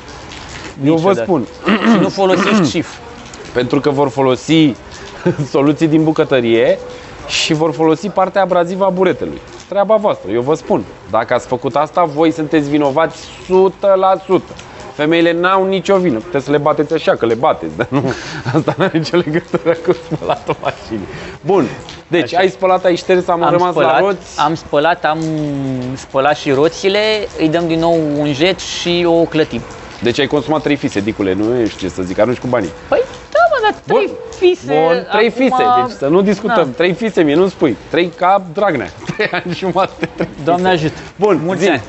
[0.86, 1.24] Eu vă Niciodată.
[1.24, 1.48] spun,
[1.94, 2.88] Și nu folosiți cif.
[3.58, 4.76] pentru că vor folosi
[5.52, 6.80] soluții din bucătărie
[7.28, 9.42] și vor folosi partea abrazivă a buretelui.
[9.68, 10.84] Treaba voastră, eu vă spun.
[11.10, 13.18] Dacă ați făcut asta, voi sunteți vinovați
[14.40, 14.42] 100%.
[14.94, 16.18] Femeile n-au nicio vină.
[16.18, 18.04] Puteți să le bateți așa, că le bateți, dar nu,
[18.56, 21.08] asta nu are nicio legătură cu spălatul mașinii.
[21.46, 21.66] Bun,
[22.08, 22.38] deci Așa.
[22.38, 24.40] ai spălat, ai șters, am, rămas la roți.
[24.40, 25.20] am spălat, am
[25.96, 27.00] spălat și roțile,
[27.40, 29.62] îi dăm din nou un jet și o clătim.
[30.02, 32.70] Deci ai consumat trei fise, dicule, nu știu ce să zic, arunci cu banii.
[32.88, 34.16] Păi da, mă, dar trei Bun.
[34.40, 34.66] fise.
[34.86, 36.56] Bun, trei acum- fise, deci să nu discutăm.
[36.66, 36.76] Da.
[36.78, 37.78] Trei fise, mie nu spui.
[37.90, 38.90] Trei ca Dragnea.
[39.16, 40.86] Trei ani jumate, trei Doamne fise.
[40.86, 41.02] ajută.
[41.16, 41.70] Bun, Mulți zi.
[41.70, 41.82] ani.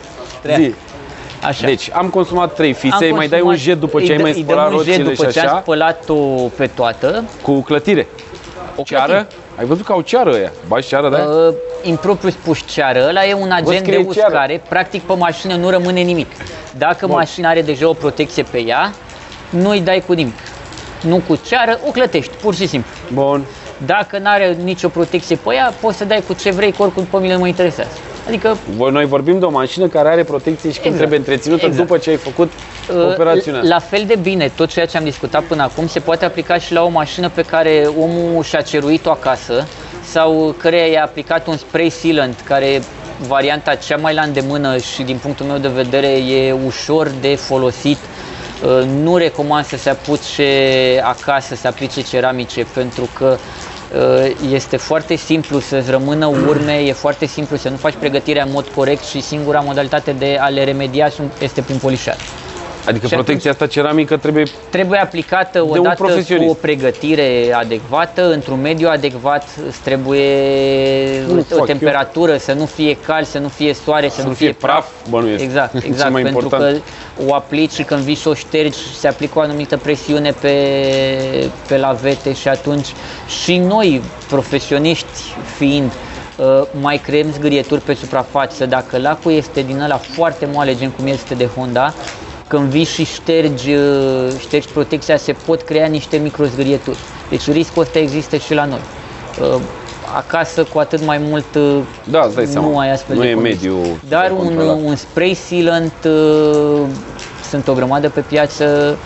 [0.43, 0.65] Trei ani.
[0.65, 0.75] zi.
[1.47, 1.67] Așa.
[1.67, 4.11] Deci, am consumat trei fise, Am îi mai dai un consumat- jet după ce îi
[4.13, 6.15] ai dă- mai îi dăm spălat un jet roțile după și ce am așa, spălat-o
[6.57, 7.25] pe toată.
[7.43, 8.07] cu clătire.
[8.77, 9.13] O Ceară?
[9.13, 9.37] clătim.
[9.59, 10.53] Ai văzut că au ceară ăia?
[10.67, 11.19] Bași ceară, da?
[11.19, 14.33] Uh, impropriu spus ceară, ăla e un agent de scrie ceară.
[14.33, 16.31] uscare, practic pe mașină nu rămâne nimic.
[16.79, 17.15] Dacă Bun.
[17.15, 18.93] mașina are deja o protecție pe ea,
[19.51, 20.39] nu îi dai cu nimic.
[21.03, 22.91] Nu cu ceară, o clătești, pur și simplu.
[23.13, 23.45] Bun.
[23.87, 27.05] Dacă nu are nicio protecție pe ea, poți să dai cu ce vrei, că oricum
[27.05, 27.91] pe mine nu mă interesează.
[28.29, 30.97] Adică Voi- Noi vorbim de o mașină care are protecție și când Exact.
[30.99, 31.87] trebuie întreținută Exact.
[31.87, 32.53] după ce ai făcut
[32.97, 33.61] Uh, operațiunea.
[33.65, 36.73] La fel de bine, tot ceea ce am discutat până acum se poate aplica și
[36.73, 39.67] la o mașină pe care omul și-a ceruit-o acasă
[40.03, 42.83] sau căreia i-a aplicat un spray sealant, care e
[43.27, 47.99] varianta cea mai la îndemână și din punctul meu de vedere e ușor de folosit.
[48.65, 50.49] Uh, Nu recomand să se apuce
[51.05, 53.39] acasă, să aplice ceramice, pentru că uh,
[54.51, 58.69] este foarte simplu să-ți rămână urme, e foarte simplu să nu faci pregătirea în mod
[58.69, 62.19] corect și singura modalitate de a le remedia sunt- este prin polișare.
[62.89, 66.51] Adică și protecția asta ceramică trebuie Trebuie aplicată un odată cu profesionist.
[66.51, 70.27] o pregătire adecvată, într-un mediu adecvat, îți trebuie
[71.29, 74.33] Nu o fac temperatură, să nu fie cald, să nu fie soare, să, să nu
[74.33, 75.43] fie praf, bănuiesc.
[75.43, 76.83] Exact, Cel exact, mai pentru important.
[77.17, 80.55] că o aplici și când vii să o ștergi, se aplică o anumită presiune pe,
[81.69, 82.87] pe lavete și atunci
[83.43, 85.93] și noi, profesioniști fiind,
[86.37, 88.67] uh, mai creăm zgârieturi pe suprafață.
[88.67, 91.95] Dacă lacul este din ăla foarte moale, gen cum este de Honda,
[92.49, 96.97] când vii și ștergi, uh, ștergi protecția, se pot crea niște microzgârieturi.
[97.29, 98.81] Deci riscul ăsta există și la noi.
[99.41, 99.61] Uh,
[100.17, 102.69] Acasă cu atât mai mult uh, Da, îți dai seama.
[102.69, 103.69] nu ai astfel Nu de e condiții.
[103.69, 104.79] mediu Dar de un, controlat.
[104.85, 106.81] un spray sealant uh,
[107.51, 108.97] sunt o grămadă pe piață,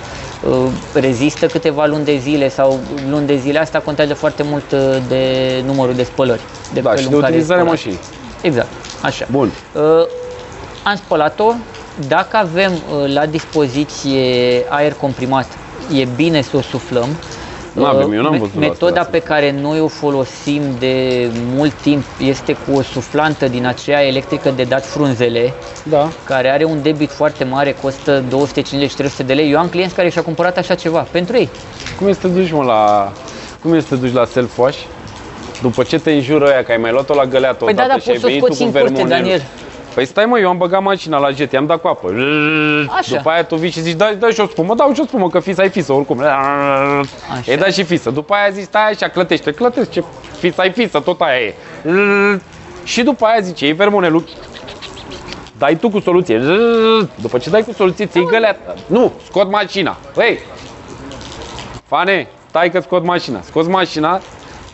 [0.48, 2.78] uh, rezistă câteva luni de zile sau
[3.10, 3.58] luni de zile.
[3.58, 4.78] Asta contează foarte mult uh,
[5.08, 5.22] de
[5.66, 6.40] numărul de spălări.
[6.72, 7.78] De Da, felul și în de care e utilizarea spălat.
[7.84, 7.98] mașinii.
[8.40, 8.68] Exact,
[9.00, 9.26] așa.
[9.30, 9.50] Bun.
[9.72, 9.82] Uh,
[10.84, 11.52] am spălat-o.
[12.08, 14.20] Dacă avem uh, la dispoziție
[14.68, 15.46] aer comprimat,
[15.94, 17.08] e bine să o suflăm.
[17.72, 19.10] Nu avem, Uh, eu n-am me- văzut Metoda asta.
[19.12, 24.50] pe care noi o folosim de mult timp este cu o suflantă din aceea electrică
[24.50, 25.52] de dat frunzele,
[25.82, 26.08] Da.
[26.24, 29.50] care are un debit foarte mare, costă 250-300 de lei.
[29.50, 31.48] Eu am clienți care și-au cumpărat așa ceva pentru ei.
[31.98, 33.12] Cum este să te duci, mă, la...
[33.62, 34.78] Cum este să te duci la self-wash?
[35.62, 38.02] După ce te înjură aia că ai mai luat-o la găleată Păi da, odată da,
[38.02, 39.22] și ai poți să o venit tu scoți cu în curte, vermonelul.
[39.22, 39.42] Daniel.
[39.94, 42.14] Păi stai mă, eu am băgat mașina la jet, i-am dat cu apă.
[42.98, 43.16] Așa.
[43.16, 45.28] După aia tu vii și zici, dai, dai și o spumă, dau și o spumă,
[45.28, 46.20] că fisă ai fisă oricum.
[46.20, 47.52] Așa.
[47.52, 48.10] E dat și fisă.
[48.10, 50.04] După aia zici, stai așa, clătește, clătește, ce
[50.38, 51.54] fisă ai fisă, tot aia e.
[52.84, 54.24] Și după aia zice, iei vermonelul,
[55.58, 56.40] dai tu cu soluție.
[57.14, 58.74] După ce dai cu soluție, ți-i găleată.
[58.86, 59.96] Nu, scot mașina.
[60.16, 60.38] Hei,
[61.88, 63.40] Pane, stai că scot mașina.
[63.42, 64.20] Scoți mașina,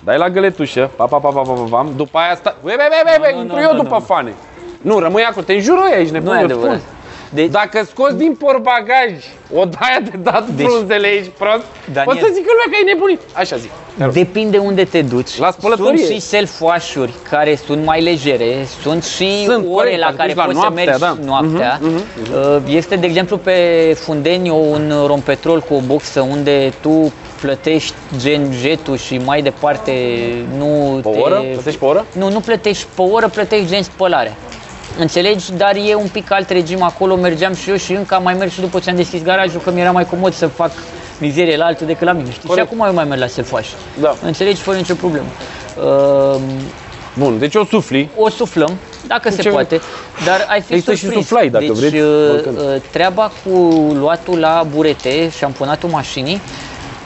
[0.05, 2.57] dai la găletușă, pa, pa, pa, pa, pa, pa, pa după aia sta...
[2.63, 4.05] Băi, băi, băi, băi, Nu, nu, intru nu, eu nu, după nu.
[4.05, 4.35] fane.
[4.83, 6.77] Nu, rămâi acolo, te înjuroi aici, nebun, Nu e eu adevărat.
[6.79, 6.83] spun.
[7.31, 9.13] Deci, Dacă scoți din portbagaj
[9.55, 12.77] o daia de dat Deci- deci, frunzele aici prost, Daniel- o să zică lumea că
[12.83, 13.21] e nebunit.
[13.33, 13.71] Așa zic.
[13.99, 14.13] Te rog.
[14.13, 15.39] Depinde unde te duci.
[15.39, 16.05] La spălătorie.
[16.05, 20.29] Sunt și self-wash-uri care sunt mai legere, sunt și Sunt, ore corect, la dacă care
[20.29, 21.27] duci la poți noaptea, să mergi da.
[21.31, 21.79] noaptea.
[21.81, 23.57] Mhm, Uh, Este, de exemplu, pe
[24.01, 29.93] Fundeniu un rompetrol cu o boxă unde tu plătești gen jetul și mai departe
[30.59, 31.19] nu Pe te...
[31.19, 31.45] oră?
[31.53, 32.07] Plătești pe oră?
[32.13, 34.37] Nu, nu plătești pe oră, plătești gen spălare.
[34.99, 35.53] Înțelegi?
[35.53, 38.53] Dar e un pic alt regim acolo, mergeam și eu și încă am mai mers
[38.53, 40.71] și după ce am deschis garajul, că mi-era mai comod să fac
[41.19, 42.49] mizerie la altul decât la mine, știi?
[42.49, 42.67] Corect.
[42.69, 43.69] Și acum eu mai merg la self-wash.
[44.01, 44.17] Da.
[44.23, 44.61] Înțelegi?
[44.61, 45.27] Fără nicio problemă.
[45.83, 46.41] Uh,
[47.19, 48.09] Bun, deci o sufli.
[48.17, 49.81] o suflăm, dacă se ce- poate,
[50.25, 51.27] dar ai fi Există și surprins.
[51.27, 52.59] suflai, dacă deci, vreți, uh, oricând.
[52.59, 53.51] uh, treaba cu
[53.99, 56.41] luatul la burete, șamponatul mașinii,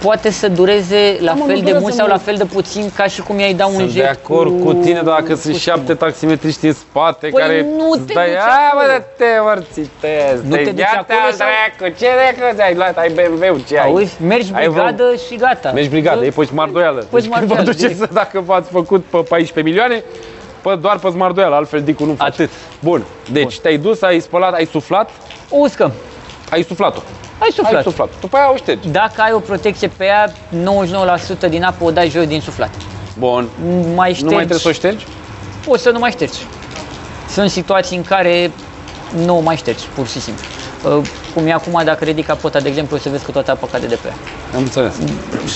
[0.02, 2.24] poate să dureze la Da, mă, fel nu de durează mult sau la mult.
[2.24, 5.00] fel de puțin ca și cum i-ai da un Sunt jet de acord cu, tine,
[5.02, 8.48] dar dacă sunt cu șapte taximetriști în spate Păi care nu te stai, duci a,
[8.72, 8.86] acolo.
[8.86, 10.46] bă, de te mărțitezi.
[10.48, 11.46] Nu te duci acolo sau-
[11.78, 12.98] dracu, ce dracu ai luat?
[12.98, 13.86] Ai BMW, ce ai?
[13.86, 15.70] Auzi, mergi Ai vreo- brigadă și gata.
[15.74, 17.00] Mergi brigadă, Bă, e pe smardoială.
[17.00, 17.98] Pe Deci când vă smardoială, duceți direct.
[17.98, 20.02] să, dacă v-ați făcut pe 14 milioane,
[20.62, 22.30] pe, doar pe smardoială, altfel Dicu nu face.
[22.30, 22.50] Atât.
[22.80, 25.10] Bun, deci te-ai dus, ai spălat, ai suflat,
[25.48, 25.92] O uscăm.
[26.50, 27.00] ai suflat-o.
[27.42, 27.74] Ai suflat.
[27.74, 28.08] Ai suflat.
[28.20, 28.88] După aia o ștergi.
[28.88, 30.32] Dacă ai o protecție pe ea,
[31.46, 32.70] 99% din apă o dai jos din suflat.
[33.18, 33.48] Bun.
[33.94, 35.06] Mai ștergi, Nu mai trebuie să o ștergi?
[35.66, 36.38] poți să nu mai ștergi.
[37.28, 38.50] Sunt situații în care
[39.24, 40.44] nu o mai ștergi, pur și simplu.
[40.84, 40.98] Uh,
[41.34, 43.86] Cum e acum, dacă ridici capota, de exemplu, o să vezi că toată apa cade
[43.86, 44.14] de pe ea.
[44.54, 44.94] Am înțeles.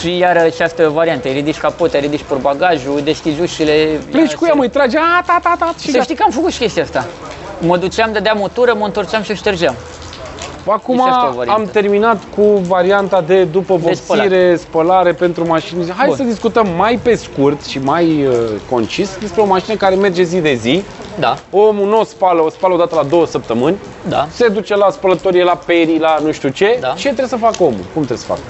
[0.00, 4.00] Și iar această variantă, îi ridici capota, ridici portbagajul, deschizi ușile.
[4.10, 6.02] Pleci iar cu ea, se- mă, îi tragi, a, ta, ta, ta, și Să gata.
[6.02, 7.06] știi că am făcut și chestia asta.
[7.60, 9.74] Mă duceam, dădeam o tură, mă întorceam și o ștergeam.
[10.68, 11.60] Acum Deci asta e o variantă.
[11.60, 15.90] am terminat cu varianta de după De vopsire, spălare pentru mașini.
[15.90, 16.16] Hai Bun.
[16.16, 18.34] să discutăm mai pe scurt și mai uh,
[18.70, 20.84] concis despre o mașină care merge zi de zi.
[21.18, 23.76] Da, Omul nu o spală, o spală o dată la două săptămâni,
[24.08, 24.26] da.
[24.30, 26.78] se duce la spălătorie, la peri, la nu știu ce.
[26.80, 26.88] Da.
[26.88, 27.72] Ce trebuie să facă omul?
[27.92, 28.40] Cum trebuie să facă?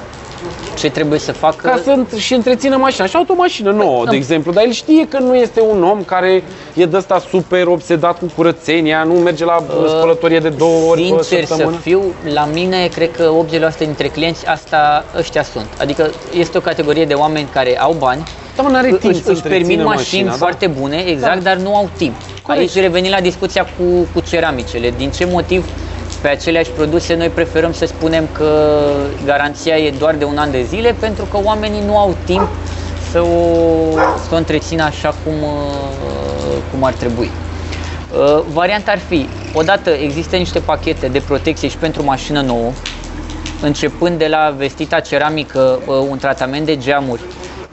[0.77, 1.69] Ce trebuie să facă?
[1.69, 3.07] Ca să înt- și întrețină mașina.
[3.07, 5.83] Și auto o mașină nouă, Păi, de exemplu, dar el știe că nu este un
[5.83, 6.43] om care
[6.75, 11.01] e de ăsta super obsedat cu curățenia, nu merge la uh, spălătorie de două ori
[11.01, 11.77] pe Sincer să săptămână.
[11.77, 13.31] fiu, la mine cred că
[13.75, 15.67] 80% dintre clienți asta ăștia sunt.
[15.79, 19.31] Adică este o categorie de oameni care au bani, Da, mă, n-are timp își, să
[19.31, 20.37] își permit întrețină mașini mașina, da?
[20.37, 22.15] foarte bune, exact, dar nu au timp.
[22.43, 22.63] Corect.
[22.63, 24.91] Aici revenim la discuția cu, cu ceramicele.
[24.97, 25.67] Din ce motiv
[26.21, 28.83] pe aceleași produse noi preferăm să spunem că
[29.25, 32.49] garanția e doar de un an de zile pentru că oamenii nu au timp
[33.11, 33.91] să o,
[34.29, 37.31] să o întrețină așa cum, uh, cum ar trebui.
[38.19, 42.71] Uh, Varianta ar fi, odată există niște pachete de protecție și pentru mașină nouă,
[43.63, 47.21] începând de la vestita ceramică, uh, un tratament de geamuri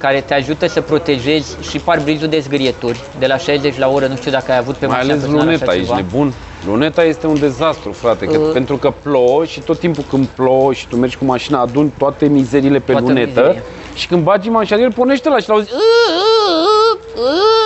[0.08, 4.16] care te ajută să protejezi și parbrizul de zgârieturi de la 60 la oră, nu
[4.16, 6.00] știu dacă ai avut pe Mai mașina ales personală luneta, așa ești ceva.
[6.00, 6.34] nebun.
[6.68, 8.50] Luneta este un dezastru, frate, că, Uh.
[8.54, 12.26] pentru că plouă și tot timpul când plouă și tu mergi cu mașina, aduni toate
[12.26, 13.62] mizerile pe Toată lunetă mizeria.
[13.94, 15.70] și când bagi mașina, el pornește la și l-auzi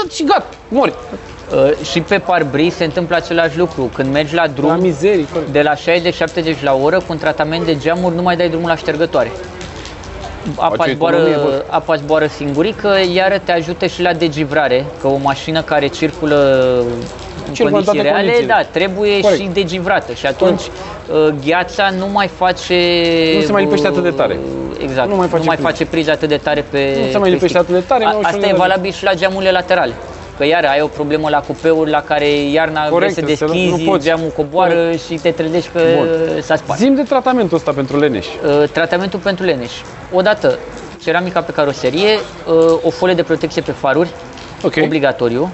[0.09, 0.93] și gata, mori.
[1.53, 3.89] Uh, și pe parbriz se întâmplă același lucru.
[3.93, 5.49] Când mergi la drum, La mizerii, corect.
[5.51, 8.75] de la 60-70 la oră, cu un tratament de geamuri, nu mai dai drumul la
[8.75, 9.31] ștergătoare.
[10.55, 11.63] Apa Face zboară, economie, bă.
[11.69, 16.35] apa zboară singurică, iar te ajută și la degivrare, că o mașină care circulă
[17.47, 18.53] în Circulă în condiții toate reale, condițiile.
[18.53, 19.41] da, trebuie Corect.
[19.41, 22.75] și degivrată și atunci uh, gheața nu mai face...
[23.35, 24.33] Nu se mai lipește atât de tare.
[24.71, 25.61] uh, Exact, Nu mai face priză.
[25.61, 27.69] face priză atât de tare pe Nu se mai pe lipește stick.
[27.69, 28.65] atât de tare, mai A, ușor Asta de e văzut.
[28.65, 29.93] valabil și la geamurile laterale.
[30.37, 33.69] Că iar ai o problemă la cupeuri la care iarna Corect, vrei să să- deschizi,
[33.83, 34.05] nu poți.
[34.05, 36.07] geamul coboară și te trezești că Bun.
[36.41, 36.79] s-a spart.
[36.79, 38.25] Zim de tratamentul ăsta pentru leneș.
[38.27, 39.71] Uh, tratamentul pentru leneș.
[40.13, 40.59] Odată,
[41.03, 42.09] ceramica pe caroserie,
[42.47, 44.09] uh, o folie de protecție pe faruri,
[44.63, 44.73] Ok.
[44.83, 45.49] obligatoriu,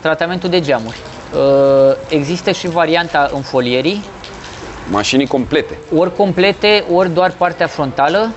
[0.00, 0.96] tratamentul de geamuri.
[1.34, 4.04] Uh, există și varianta în folierii,
[4.90, 5.78] Mașinii complete.
[5.96, 8.30] ori complete, ori doar partea frontală.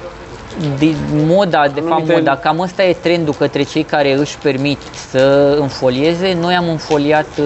[0.77, 4.81] Din moda, de fapt Anumite- moda, cam ăsta e trendul către cei care își permit
[4.93, 6.33] să înfolieze.
[6.33, 7.45] Noi am înfoliat uh,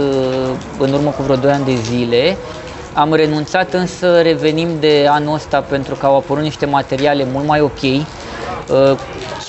[0.77, 2.37] în urmă cu vreo 2 ani de zile.
[2.93, 7.61] Am renunțat însă revenim de anul ăsta pentru că au apărut niște materiale mult mai
[7.61, 7.79] ok.
[8.69, 8.97] Uh,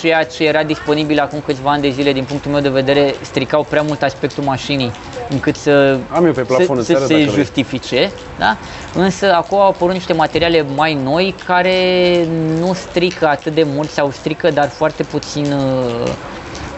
[0.01, 3.67] Ceea ce era disponibil acum câțiva ani de zile, din punctul meu de vedere, stricau
[3.69, 4.93] prea mult aspectul mașinii
[5.31, 7.43] încât să, Am eu pe plafon, să, îți să arăt se dacă vrei.
[7.45, 8.57] justifice, da?
[8.95, 11.77] însă acum au apărut niște materiale mai noi care
[12.59, 16.09] nu strică atât de mult sau strică dar foarte puțin uh,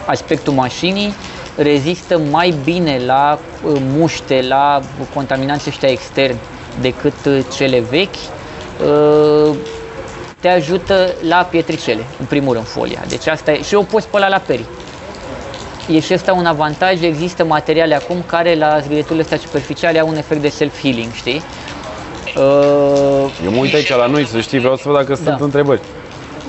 [0.05, 1.13] aspectul mașinii,
[1.55, 4.81] rezistă mai bine la uh, muște, la
[5.13, 6.39] contaminanții ăștia externi
[6.81, 8.15] decât uh, cele vechi.
[10.39, 13.03] Uh, te ajută la pietricele, în primul rând folia.
[13.07, 14.65] Deci asta e, și o poți spăla la peri.
[15.87, 20.15] E și ăsta un avantaj, există materiale acum care la zgârieturile astea superficiale au un
[20.17, 21.43] efect de self-healing, știi?
[22.37, 22.43] Uh,
[23.43, 25.37] Eu mă uit aici la noi, să știi, vreau să văd dacă sunt Da.
[25.39, 25.81] întrebări.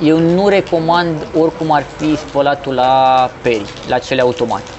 [0.03, 4.71] eu nu recomand oricum ar fi spălatul la peri, la cele automate.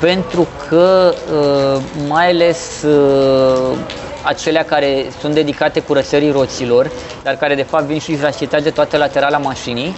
[0.00, 3.76] Pentru că uh, mai ales uh,
[4.22, 6.90] acelea care sunt dedicate curățării roților,
[7.22, 9.94] dar care de fapt vin și îți toată laterala mașinii,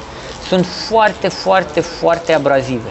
[0.49, 2.89] sunt foarte, foarte, foarte abrazive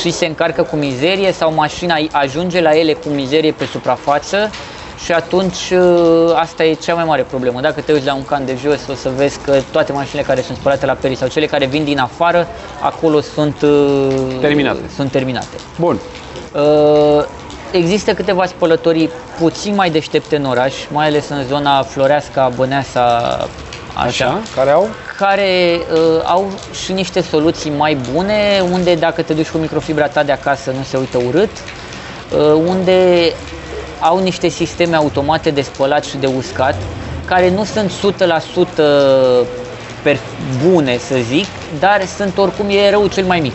[0.00, 4.50] și se încarcă cu mizerie sau mașina ajunge la ele cu mizerie pe suprafață
[5.04, 7.60] și atunci uh, asta e cea mai mare problemă.
[7.60, 10.40] Dacă te uiți la un can de jos o să vezi că toate mașinile care
[10.40, 12.48] sunt spălate la peri sau cele care vin din afară,
[12.80, 14.08] acolo sunt uh,
[14.40, 14.80] Terminate.
[14.94, 15.56] Sunt terminate.
[15.78, 15.98] Bun.
[16.52, 17.24] Uh,
[17.70, 23.00] Există câteva spălătorii puțin mai deștepte în oraș, mai ales în zona Floreasca, Băneasa,
[23.94, 24.88] așa, Așa, care au?
[25.16, 26.50] care uh, au
[26.84, 30.82] și niște soluții mai bune, unde dacă te duci cu microfibra ta de acasă nu
[30.82, 33.32] se uită urât, uh, unde
[34.00, 36.74] au niște sisteme automate de spălat și de uscat,
[37.24, 39.44] care nu sunt 100%
[40.02, 40.18] per
[40.64, 41.46] bune, să zic,
[41.78, 43.52] dar sunt oricum e rău cel mai mic.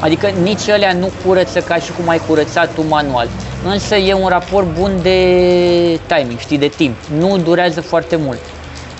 [0.00, 3.28] Adică nici alea nu curăță ca și cum ai curățat tu manual.
[3.64, 5.18] Însă e un raport bun de
[6.06, 6.96] timing, știi, de timp.
[7.18, 8.38] Nu durează foarte mult.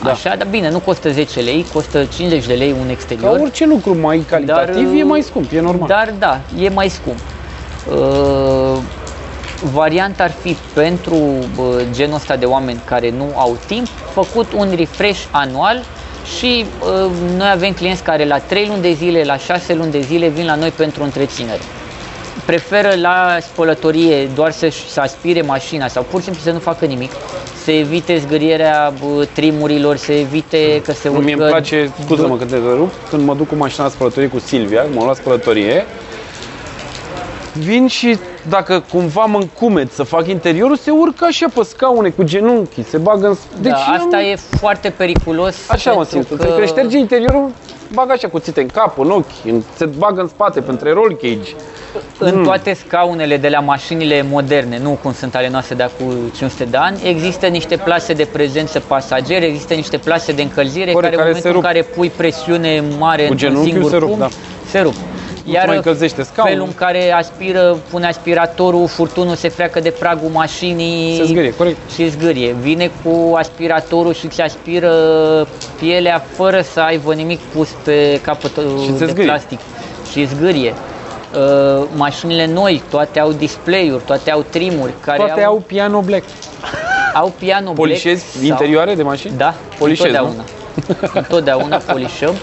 [0.03, 0.11] Da.
[0.11, 3.39] Așa, dar bine, nu costă 10 lei, costă 50 de lei un Ca exterior.
[3.41, 5.89] orice lucru mai calitativ e mai scump, e normal.
[5.89, 7.19] Dar da, e mai scump.
[7.91, 8.79] Uh,
[9.73, 11.45] varianta ar fi pentru uh,
[11.91, 15.85] genul ăsta de oameni care nu au timp, făcut un refresh anual
[16.25, 20.01] și uh, noi avem clienți care la 3 luni de zile, la 6 luni de
[20.01, 21.61] zile vin la noi pentru întreținere.
[22.45, 26.85] Preferă la spălătorie doar să, să aspire mașina sau pur și simplu să nu facă
[26.85, 27.11] nimic,
[27.65, 31.23] să evite zgârierea bă, trimurilor, să evite că se urcă...
[31.23, 34.39] Mie îmi place, scuză-mă că te rup, când mă duc cu mașina la spălătorie cu
[34.39, 35.87] Silvia, mă luat spălătorie,
[37.53, 42.23] vin și dacă cumva mă încumet să fac interiorul, se urcă așa pe scaune cu
[42.23, 43.37] genunchii, se bagă în...
[43.61, 45.57] Deci da, asta am- e foarte periculos.
[45.69, 46.57] Așa mă pentru simt, că...
[46.59, 47.51] că șterge interiorul,
[47.95, 51.51] bagă așa cuțite în cap, în ochi, în, se bagă în spate, între roll cage.
[52.19, 52.45] În Mm.
[52.45, 56.77] toate scaunele de la mașinile moderne, nu cum sunt ale noastre de acum 500 de
[56.77, 61.33] ani, există niște plase de prezență pasageri, există niște plase de încălzire Corect, care, în
[61.33, 61.63] care se momentul în rup.
[61.63, 64.29] care pui presiune mare Cu într-un genunchiul singur se rup, punct, da.
[64.67, 64.95] se rup.
[65.59, 66.53] Nu mai încălzește scaunul.
[66.53, 71.77] felul în care aspiră, pune aspiratorul, furtunul se freacă de pragul mașinii Se zgârie, corect.
[71.95, 72.53] și zgârie.
[72.61, 74.93] Vine cu aspiratorul și îți aspiră
[75.79, 79.25] pielea fără să aibă nimic pus pe capătul Și se de zgârie.
[79.31, 79.59] plastic
[80.13, 80.75] și zgârie.
[81.35, 86.25] Uh, mașinile noi, toate au display-uri, toate au trimuri, care Toate au piano black.
[87.15, 89.37] au piano Polișezi black sau- interioare de mașini?
[89.37, 90.17] Da, Polișezi, nu?
[90.19, 90.45] întotdeauna.
[91.15, 92.35] întotdeauna polișăm.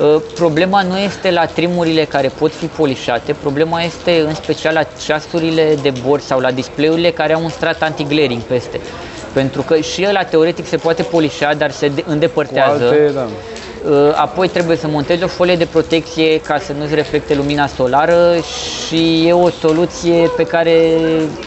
[0.00, 4.82] Uh, Problema nu este la trimurile care pot fi polișate, problema este în special la
[5.04, 8.80] ceasurile de bord sau la display-urile care au un strat anti-glaring peste.
[9.32, 12.84] Pentru că și ăla teoretic se poate polișa, dar se de- Cu îndepărtează.
[12.84, 13.26] alte, da.
[13.90, 18.34] Uh, Apoi trebuie să montezi o folie de protecție ca să nu-ți reflecte lumina solară
[18.86, 20.80] și e o soluție pe care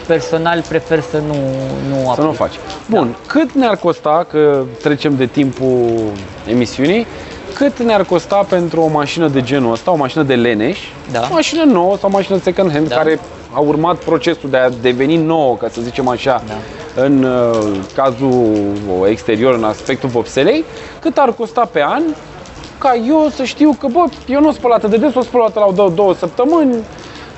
[0.06, 1.34] personal prefer să nu,
[1.88, 2.24] nu Să aplic.
[2.24, 2.54] nu o faci.
[2.86, 5.92] Bun, cât ne-ar costa, că trecem de timpul
[6.50, 7.06] emisiunii,
[7.54, 10.78] cât ne-ar costa pentru o mașină de genul ăsta, o mașină de leneș,
[11.12, 11.20] Da.
[11.20, 12.96] o mașină nouă sau o mașină second hand, Da.
[12.96, 13.20] care
[13.52, 16.54] a urmat procesul de a deveni nouă, ca să zicem așa, Da.
[17.02, 20.64] în uh, cazul exterior, în aspectul vopselei,
[21.00, 22.02] cât ar costa pe an
[22.78, 25.40] ca eu să știu că, bă, eu nu o spăl atât de des, o spăl
[25.40, 26.74] o dată la două, două săptămâni,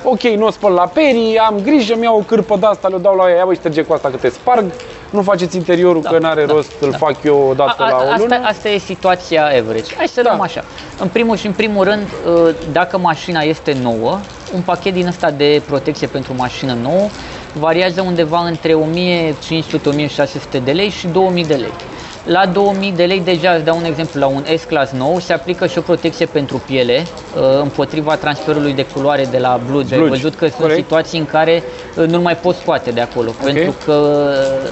[0.09, 3.15] ok, nu o spăl la perii, am grijă, mi-au o cârpă de asta, le dau
[3.17, 4.73] la ea, ia băi, șterge cu asta că te sparg,
[5.11, 6.97] nu faceți interiorul Da, că n-are da, rost, îl da.
[6.97, 8.35] fac eu o dată A- a- la o lună.
[8.35, 9.95] asta, asta e situația average.
[9.97, 10.29] Hai să Da.
[10.29, 10.65] luăm așa.
[10.99, 14.21] În primul și în primul rând, uh, dacă mașina este nouă,
[14.53, 17.11] un pachet din ăsta de protecție pentru mașină nouă
[17.53, 21.73] variază undeva între 1500-1600 de lei și 2000 de lei.
[22.27, 25.67] La 2000 de lei, deja îți dau un exemplu, la un S-Class nou se aplică
[25.67, 29.93] și o protecție pentru piele uh, împotriva transferului de culoare de la blugi.
[29.93, 30.79] Ai Blugi, văzut că sunt corect.
[30.79, 31.63] situații în care
[31.97, 34.71] uh, nu-l mai poți scoate de acolo, pentru că uh,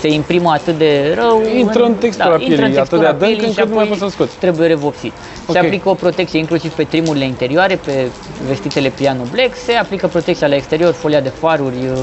[0.00, 1.42] se imprimă atât de rău.
[1.56, 3.74] Intră în textura da, intră pielii, în atât de textura adânc pielii încât și nu
[3.74, 4.38] mai apoi poți să scoți.
[4.38, 5.12] Trebuie revopsit.
[5.46, 5.52] Ok.
[5.52, 8.10] Se aplică o protecție inclusiv pe trimurile interioare, pe
[8.46, 11.98] vestitele piano black, se aplică protecția la exterior, folia de faruri uh,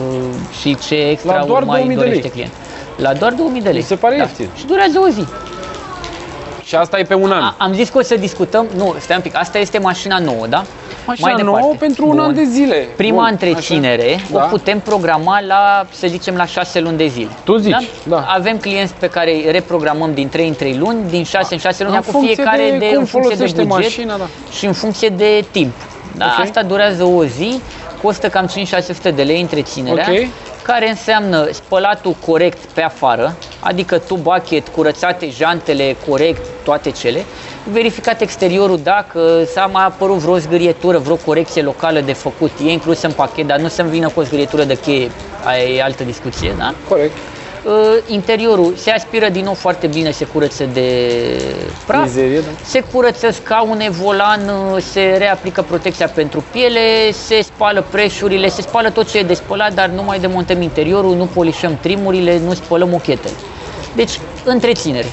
[0.60, 2.32] și ce extra La doar mai 2000 de dorește lei.
[2.32, 2.52] client.
[3.02, 3.78] La doar 2000 de lei.
[3.78, 4.22] Mi se pare da.
[4.22, 4.50] ieftin.
[4.56, 5.26] Și durează o zi.
[6.64, 7.42] Și asta e pe un an.
[7.42, 10.46] A, am zis că o să discutăm, nu, stai un pic, asta este mașina nouă,
[10.48, 10.64] da?
[11.06, 11.78] Mașina Mai nouă departe.
[11.80, 12.20] pentru un Bun.
[12.20, 12.76] an de zile.
[12.96, 14.24] Prima Bun, întreținere așa.
[14.32, 14.44] o Da.
[14.44, 17.30] putem programa la, să zicem, la 6 luni de zile.
[17.44, 18.26] Tu zici, da.
[18.28, 21.84] Avem clienți pe care îi reprogramăm din 3 în 3 luni, din 6 în 6
[21.84, 24.28] luni, În cu funcție fiecare de de, cum în funcție de folosește buget mașina, da.
[24.52, 25.74] și în funcție de timp.
[26.18, 26.26] Da?
[26.26, 26.44] Ok.
[26.46, 27.62] Asta durează o zi,
[28.02, 28.50] costă cam
[29.12, 30.28] 5-600 de lei întreținerea, Ok.
[30.62, 37.26] care înseamnă spălatul corect pe afară, adică tu bachet, curățate jantele corect, toate cele,
[37.72, 43.02] verificat exteriorul dacă s-a mai apărut vreo zgârietură, vreo corecție locală de făcut, e inclus
[43.02, 45.12] în pachet, dar nu să-mi vină cu o zgârietură de cheie,
[45.44, 46.74] aia e altă discuție, da?
[46.88, 47.14] Corect.
[47.64, 47.72] Uh,
[48.06, 51.10] Interiorul se aspiră din nou foarte bine, se curăță de
[51.86, 52.50] praf, Mizerie, da.
[52.64, 54.42] se curăță scaune, volan,
[54.74, 59.34] uh, se reaplică protecția pentru piele, se spală preșurile, se spală tot ce e de
[59.34, 63.34] spălat, dar nu mai demontăm interiorul, nu polișăm trimurile, nu spălăm ochetele.
[63.96, 65.08] Deci, întreținere.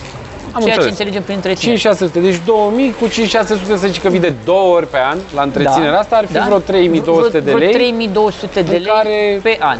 [0.52, 0.90] Am Ceea ce înțeles.
[0.98, 1.78] înțelegem prin întreținere.
[1.78, 5.42] 5600, deci 2000 cu 5600 să zici că vii de două ori pe an la
[5.42, 7.56] întreținerea asta, ar fi vreo 3200 de Da.
[7.56, 7.72] Vreo lei.
[7.72, 9.78] 3200 de în lei care- pe an.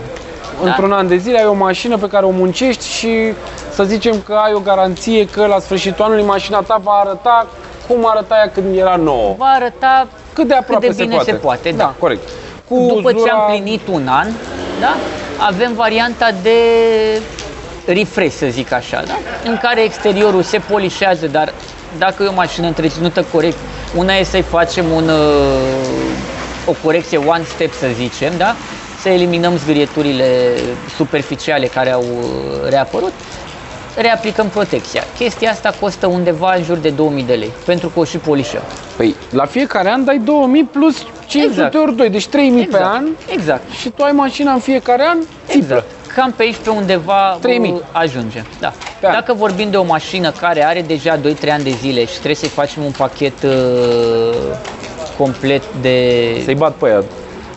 [0.63, 0.69] Da?
[0.69, 3.33] Într-un an de zile ai o mașină pe care o muncești și
[3.71, 7.47] să zicem că ai o garanție că la sfârșitul anului mașina ta va arăta
[7.89, 9.35] cum arăta ea când era nouă.
[9.39, 11.31] Va arăta Cât de aproape cât de bine se poate.
[11.33, 11.71] se poate.
[11.77, 11.95] da.
[11.99, 12.29] corect.
[12.69, 14.27] Cu După ce uzura- am plinit un an,
[14.81, 14.95] da,
[15.47, 16.51] avem varianta de
[17.87, 19.15] refresh, să zic așa, da?
[19.51, 21.53] în care exteriorul se polișează, dar
[21.99, 23.57] dacă e o mașină întreținută corect,
[23.97, 28.55] una e să-i facem un, uh, o corecție one step, să zicem, da?
[29.07, 30.27] Să eliminăm zgârieturile
[30.97, 33.13] superficiale care au uh, reapărut,
[33.97, 35.03] reaplicăm protecția.
[35.19, 38.63] Chestia asta costă undeva în jur de 2000 de lei, pentru că o și polișăm.
[38.97, 40.97] Păi, la fiecare an dai 2000 plus
[41.27, 41.75] 500 Exact.
[41.75, 42.95] ori 2, deci 3000 pe Exact.
[42.95, 43.71] an Exact.
[43.71, 45.57] și tu ai mașina în fiecare an, țiplă.
[45.77, 45.85] Exact.
[46.15, 47.71] Cam pe aici, pe undeva 3000.
[47.73, 48.43] uh, ajunge.
[48.61, 48.73] Da.
[49.01, 49.13] Pe an.
[49.13, 52.49] Dacă vorbim de o mașină care are deja 2-3 ani de zile și trebuie să-i
[52.49, 53.51] facem un pachet uh,
[55.19, 55.97] complet de
[56.45, 57.03] Să-i bat pe ea.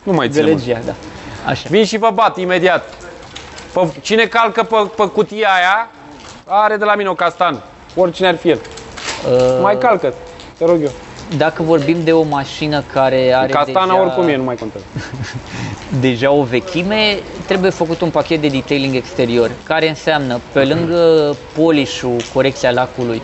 [0.04, 0.41] Nu mai ține.
[0.43, 0.47] mă.
[0.50, 0.93] gălăgia, da.
[1.45, 1.67] Așa.
[1.69, 2.93] Vin și vă bat imediat.
[3.73, 5.89] Pe, cine calcă pe, pe cutia aia,
[6.45, 7.63] are de la mine o castan.
[7.95, 8.59] Oricine ar fi el.
[9.31, 10.13] Uh, Mai calcă
[10.57, 10.91] te rog eu.
[11.37, 14.85] Dacă vorbim de o mașină care are Castana deja, oricum e, nu mai contează.
[16.01, 22.15] deja o vechime, trebuie făcut un pachet de detailing exterior, care înseamnă, pe lângă polișul,
[22.33, 23.21] corecția lacului,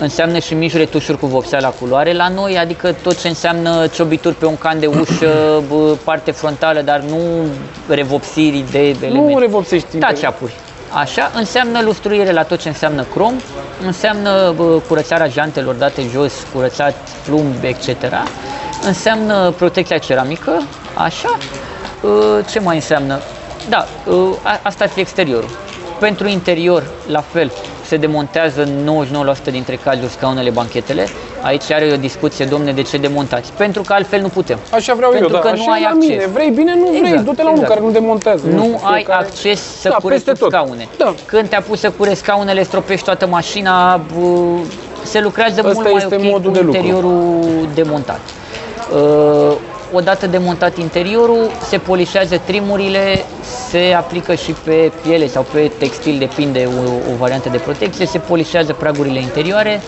[0.00, 4.34] înseamnă și mici retușuri cu vopsea la culoare la noi, adică tot ce înseamnă ciobituri
[4.34, 7.46] pe un can de ușă, bă, parte frontală, dar nu
[7.88, 9.32] revopsiri de elemente.
[9.32, 9.98] Nu revopsești.
[9.98, 10.60] Da, ceapuri.
[10.88, 13.42] Așa, înseamnă lustruire la tot ce înseamnă crom,
[13.84, 17.88] înseamnă bă, curățarea jantelor date jos, curățat plumb, etc.
[18.80, 21.40] Înseamnă protecția ceramică, așa.
[22.00, 22.10] Uh,
[22.50, 23.22] Ce mai înseamnă?
[23.68, 25.50] Da, uh, a- asta ar fi exteriorul.
[25.98, 27.52] Pentru interior, la fel,
[27.90, 29.04] se demontează în
[29.48, 31.08] 99% dintre cazuri scaunele, banchetele.
[31.42, 33.52] Aici are o discuție, domne, de ce demontați?
[33.56, 34.58] Pentru că altfel nu putem.
[34.70, 36.08] Așa vreau Pentru eu, că dar nu așa ai e la acces.
[36.08, 36.26] mine.
[36.32, 37.00] Vrei bine, nu vrei.
[37.00, 37.68] Exact, Du-te la unul exact.
[37.78, 38.46] care nu demontează.
[38.46, 40.52] Nu știu, ai care- acces să Da, cureți peste tot.
[40.52, 40.88] scaune.
[40.96, 41.14] Da.
[41.26, 44.26] Când te apuci să cureți scaunele, stropești toată mașina, bă,
[45.02, 46.76] se lucrează Ăsta mult mai este ok modul cu de lucru.
[46.76, 48.20] interiorul demontat.
[48.94, 49.52] Uh,
[49.92, 53.24] odată demontat interiorul, se polișează trimurile,
[53.68, 58.18] se aplică și pe piele sau pe textil, depinde o, o variantă de protecție, se
[58.18, 59.80] polișează pragurile interioare.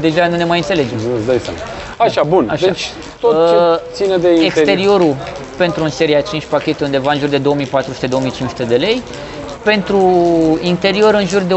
[0.00, 0.98] Deja nu ne mai înțelegem.
[1.08, 1.58] Nu, Îți dai seama.
[1.96, 2.48] Așa, bun.
[2.50, 2.66] Așa.
[2.66, 4.44] Deci tot ce Uh, ține de interior.
[4.44, 5.16] Exteriorul
[5.56, 9.02] pentru un seria 5 pachete undeva în jur de 2400-2500 de lei.
[9.62, 9.98] Pentru
[10.62, 11.54] interior în jur de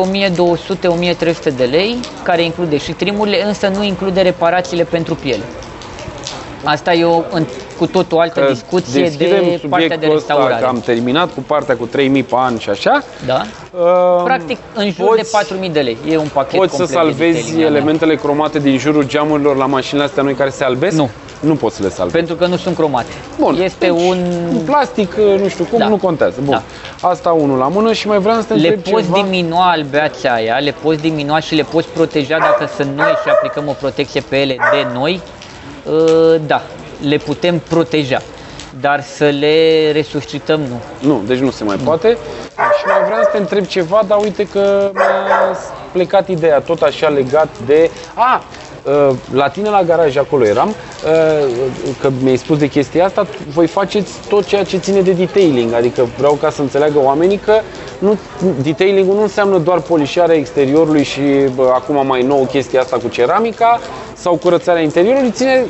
[1.52, 5.44] 1200-1300 de lei, care include și trimurile, însă nu include reparațiile pentru piele.
[6.66, 7.46] Asta e o în,
[7.78, 10.62] cu tot o altă Că discuție deschidem de partea de subiectul ăsta, restaurare.
[10.62, 13.04] că am terminat cu partea cu 3000 pe an și așa.
[13.26, 13.42] Da?
[13.80, 15.98] Uh, Practic în jur poți- de 4000 de lei.
[16.10, 17.66] E un pachet Poți să complet de salvezi detailing, da.
[17.76, 20.96] elementele cromate din jurul geamurilor la mașinile astea noi care se albesc?
[20.98, 21.10] Nu.
[21.40, 22.16] Nu poți să le salvezi.
[22.18, 23.08] Pentru că nu sunt cromate.
[23.40, 23.58] Bun.
[23.62, 24.18] Este deci, un...
[24.54, 25.88] un plastic, nu știu cum, Da.
[25.88, 26.40] nu contează.
[26.44, 26.62] Bun.
[27.02, 27.08] Da.
[27.10, 29.22] Asta unul la mână și mai vreau să te Le întreb poți ceva.
[29.22, 33.64] diminua albeația aia, le poți diminua și le poți proteja dacă sunt noi și aplicăm
[33.68, 35.22] o protecție pe ele de noi.
[35.86, 36.62] Uh, Da,
[37.08, 38.22] le putem proteja.
[38.80, 40.82] Dar să le resuscităm, nu.
[41.00, 42.18] Nu, deci nu se mai poate.
[42.80, 45.58] Și mai vreau să te întreb ceva, dar uite că mi-a
[45.92, 47.92] plecat ideea tot așa legat de...
[48.14, 48.75] A, uh,
[49.34, 51.10] la tine la garaj acolo eram, uh,
[51.98, 55.74] că mi-ai spus de chestia asta, tu- voi faceți tot ceea ce ține de detailing,
[55.74, 57.54] adică vreau ca să înțeleagă oamenii că
[57.98, 58.20] nu,
[58.62, 61.22] detailing-ul nu înseamnă doar polișarea exteriorului și
[61.56, 63.80] bă, acum mai nou chestia asta cu ceramica
[64.14, 65.66] sau curățarea interiorului, ține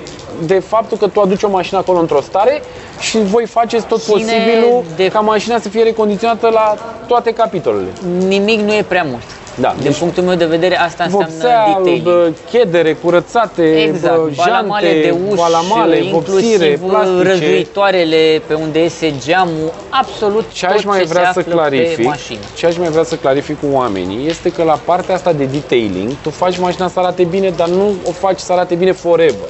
[0.46, 2.62] de faptul că tu aduci o mașină acolo într-o stare
[3.00, 7.88] și voi faceți tot Ține posibilul de- ca mașina să fie recondiționată la toate capitolele.
[8.28, 9.24] Nimic nu e prea mult.
[9.58, 12.04] Da, Din deci punctul meu de vedere, asta înseamnă vopsea, detailing.
[12.04, 17.30] bă, chedere curățate, Exact, bă, balamale jante, de uși, balamale, vopsire, inclusiv uh, plastice.
[17.30, 21.54] răzuitoarele pe unde iese geamul, absolut Ce tot aș mai ce vrea se să află
[21.54, 22.40] clarific, pe mașină.
[22.56, 26.12] ce aș mai vrea să clarific cu oamenii este că la partea asta de detailing,
[26.22, 29.50] tu faci mașina să arate bine, dar nu o faci să arate bine forever.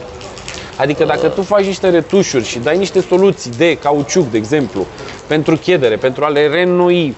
[0.77, 4.85] Adică dacă tu faci niște retușuri și dai niște soluții de cauciuc, de exemplu,
[5.27, 7.15] pentru chedere, pentru a le reînnoi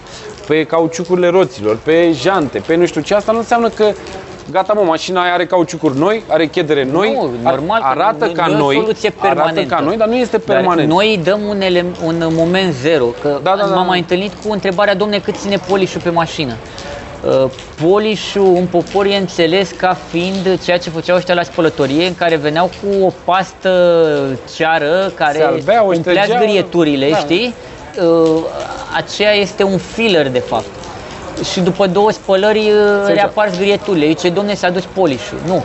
[0.47, 3.93] pe cauciucurile roților, pe jante, pe nu știu ce, asta nu înseamnă că
[4.51, 8.25] gata mă, mașina aia are cauciucuri noi, are chedere noi, Nu, ar- normal că arată
[8.25, 9.75] nu- ca nu e o noi, soluție arată permanentă.
[9.75, 10.89] ca noi, dar nu este Dar permanent.
[10.89, 13.73] noi îi dăm un, ele- un moment zero, că Da, da, da.
[13.75, 16.57] m-am mai întâlnit cu întrebarea, domne, cât ține polișul pe mașină?
[17.21, 17.49] Uh,
[17.87, 22.35] Polișul în popor e înțeles ca fiind ceea ce făceau ăștia la spălătorie, în care
[22.35, 23.69] veneau cu o pastă
[24.55, 26.41] ceară care Se albeau, își umplea trăgeau.
[26.43, 27.15] zgârieturile, Da.
[27.17, 27.53] știi?
[28.01, 28.43] Uh,
[28.95, 30.65] Aceea este un filler, de fapt.
[31.51, 34.05] Și după două spălări uh, Se reapar zgrieturile.
[34.05, 35.37] Îi zice, domne, s-a dus polișul.
[35.45, 35.55] Nu.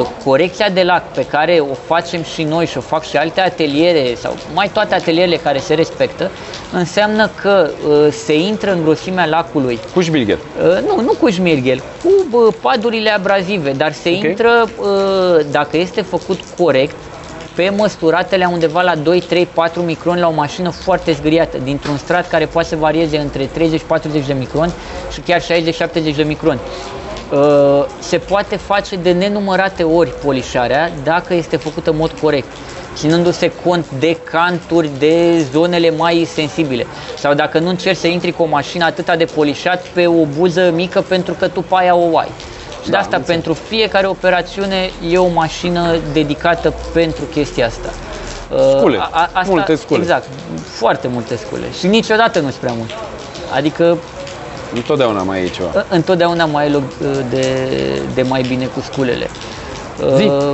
[0.00, 3.40] Uh, Corecția de lac pe care o facem și noi și o fac și alte
[3.40, 6.30] ateliere sau mai toate atelierele care se respectă,
[6.72, 10.38] înseamnă că uh, se intră în grosimea lacului Cu șbilgher.
[10.38, 14.22] Uh, nu, nu cu șmirghel, cu uh, padurile abrazive, dar se Ok.
[14.22, 16.94] intră, uh, dacă este făcut corect,
[17.58, 22.28] pe măsuratele undeva la 2, 3, 4 microni la o mașină foarte zgâriată, dintr-un strat
[22.28, 24.72] care poate să varieze între 30-40 de microni
[25.12, 26.60] și chiar 60-70 de microni.
[27.32, 32.48] Uh, Se poate face de nenumărate ori polișarea dacă este făcută în mod corect
[32.94, 36.86] ținându-se cont de canturi, de zonele mai sensibile.
[37.16, 40.70] Sau dacă nu încerci să intri cu o mașină atâta de polișat pe o buză
[40.74, 42.28] mică pentru că tu pe aia o ai.
[42.88, 43.42] Și de Da, asta, înțeleg.
[43.42, 47.88] pentru fiecare operațiune, e o mașină dedicată pentru chestia asta.
[48.54, 48.98] Uh, Scule,
[49.46, 50.00] multe scule.
[50.00, 50.26] Exact,
[50.64, 51.64] foarte multe scule.
[51.78, 52.90] Și niciodată nu-s prea mult.
[53.54, 53.98] Adică
[54.74, 55.68] Întotdeauna mai e ceva.
[55.76, 57.68] Ă, Întotdeauna mai e loc uh, de,
[58.14, 59.30] de mai bine cu sculele.
[60.16, 60.22] Zi.
[60.24, 60.52] Uh,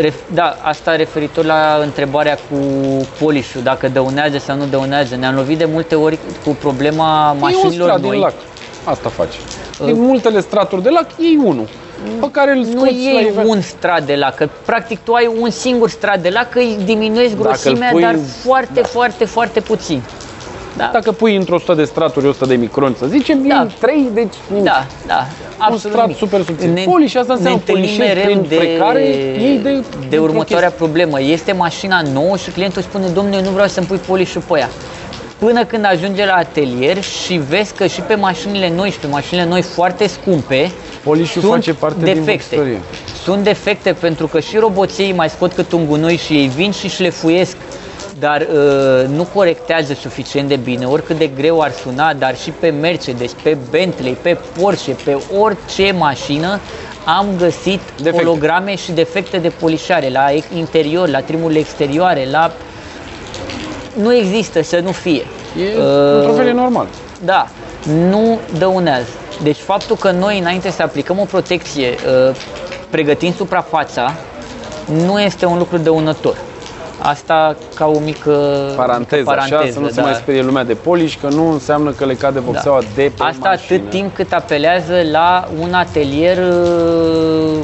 [0.00, 2.56] ref- Da, asta referitor la întrebarea cu
[3.24, 5.14] polișul, dacă dăunează sau nu dăunează.
[5.16, 8.10] Ne-am lovit de multe ori cu problema E un mașinilor strat noi.
[8.10, 8.32] din lac.
[8.84, 9.34] Asta faci.
[9.84, 11.66] Din multele straturi de lac, iei unul.
[12.20, 13.46] Pe care îl Nu scoți la e nivel.
[13.46, 16.78] un strat de lac, că practic tu ai un singur strat de lac, că îi
[16.84, 18.86] diminuezi Dacă îl grosimea, pui dar în- foarte, da.
[18.86, 20.02] foarte, foarte puțin.
[20.76, 23.54] Da, Dacă pui într-o 100 de straturi 100 de microni, să zicem, Da.
[23.54, 23.66] da.
[23.80, 24.64] 3, deci nimic.
[24.64, 25.26] Da, da,
[25.58, 26.16] absolut strat nimic.
[26.16, 26.70] super subțire.
[26.72, 29.84] Ne, Poli și asta înseamnă ne întâlnim polișezi mereu prin de, frecare, ei de- de
[30.00, 30.86] dintr-o următoarea chestie.
[30.86, 31.20] problemă.
[31.20, 34.68] Este mașina nouă și clientul spune, domnule, eu nu vreau să-mi pui polișul pe ea.
[35.44, 39.46] Până când ajunge la atelier și vezi că și pe mașinile noi și pe mașinile
[39.46, 40.70] noi foarte scumpe,
[41.02, 42.54] Polișul sunt face parte din defecte.
[42.54, 42.80] istorie.
[43.22, 46.88] Sunt defecte pentru că și roboței mai scot cât un gunoi și ei vin și
[46.88, 47.56] șlefuiesc
[48.18, 52.68] dar uh, nu corectează suficient de bine, oricât de greu ar suna, dar și pe
[52.68, 56.60] Mercedes, pe Bentley, pe Porsche, pe orice mașină,
[57.04, 58.18] am găsit Defecte.
[58.24, 62.56] holograme și defecte de polișare la ex- interior, la trimurile exterioare, la...
[63.94, 65.26] Nu există să nu fie.
[65.58, 66.86] E, Uh, într-un fel e normal.
[67.24, 67.46] da,
[68.08, 69.08] nu dăunează.
[69.42, 71.88] Deci faptul că noi înainte să aplicăm o protecție
[72.28, 72.36] uh,
[72.90, 74.14] pregătind suprafața
[75.06, 76.36] nu este un lucru dăunător.
[76.98, 78.30] Asta ca o mică
[78.76, 80.02] Paranteză, mică așa, să nu se da.
[80.02, 83.48] mai sperie lumea de poliș, că nu înseamnă că le cade vopseaua de pe Asta
[83.48, 83.76] mașină.
[83.78, 87.58] atât timp cât apelează la un atelier, uh,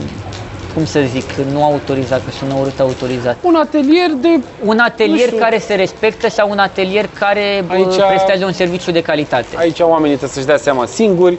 [0.74, 3.38] cum să zic, nu autorizat, că sună urât autorizat.
[3.42, 4.28] Un atelier de...
[4.64, 5.38] Un atelier știu.
[5.38, 9.56] care se respectă sau un atelier care bă, Aici- prestează un serviciu de calitate.
[9.56, 11.38] Aici oamenii trebuie să-și dea seama singuri,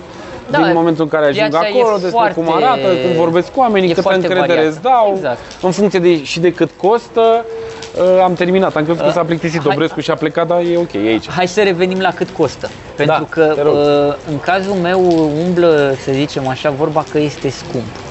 [0.50, 3.52] Da, din momentul în care ajung viața e acolo, despre foarte- cum arată, cum vorbesc
[3.52, 4.70] cu oamenii, e câtă foarte încredere variată.
[4.74, 5.40] îți dau, Exact.
[5.62, 7.46] în funcție de, și de cât costă.
[7.92, 10.60] Uh, am terminat, am crezut că Uh, s-a plictisit hai- Dobrescu și a plecat, dar
[10.72, 11.30] e ok, e aici.
[11.30, 12.72] Hai să revenim la cât costă.
[12.96, 13.74] Pentru Da, că te rog.
[13.76, 15.02] uh, în cazul meu
[15.46, 18.04] umblă, să zicem așa, vorba că este scump.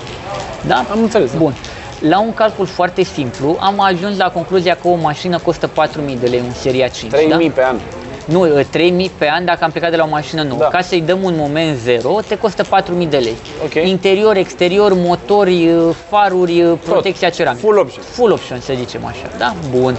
[0.66, 0.86] Da?
[0.90, 1.30] Am înțeles.
[1.36, 1.54] Bun.
[2.00, 6.26] La un calcul foarte simplu, am ajuns la concluzia că o mașină costă 4.000 de
[6.26, 7.12] lei în seria 5.
[7.12, 7.54] 3000 da?
[7.54, 7.76] pe an.
[8.24, 10.60] Nu, uh, 3.000 pe an dacă am plecat de la o mașină nouă.
[10.60, 10.66] Da.
[10.66, 13.36] Ca să-i dăm un moment zero, te costă 4.000 de lei.
[13.64, 13.74] Ok.
[13.74, 17.66] Interior, exterior, motori, uh, faruri, uh, protecția ceramică.
[17.66, 18.02] Full option.
[18.02, 19.30] Full option, să zicem așa.
[19.38, 19.54] Da?
[19.70, 19.96] Bun.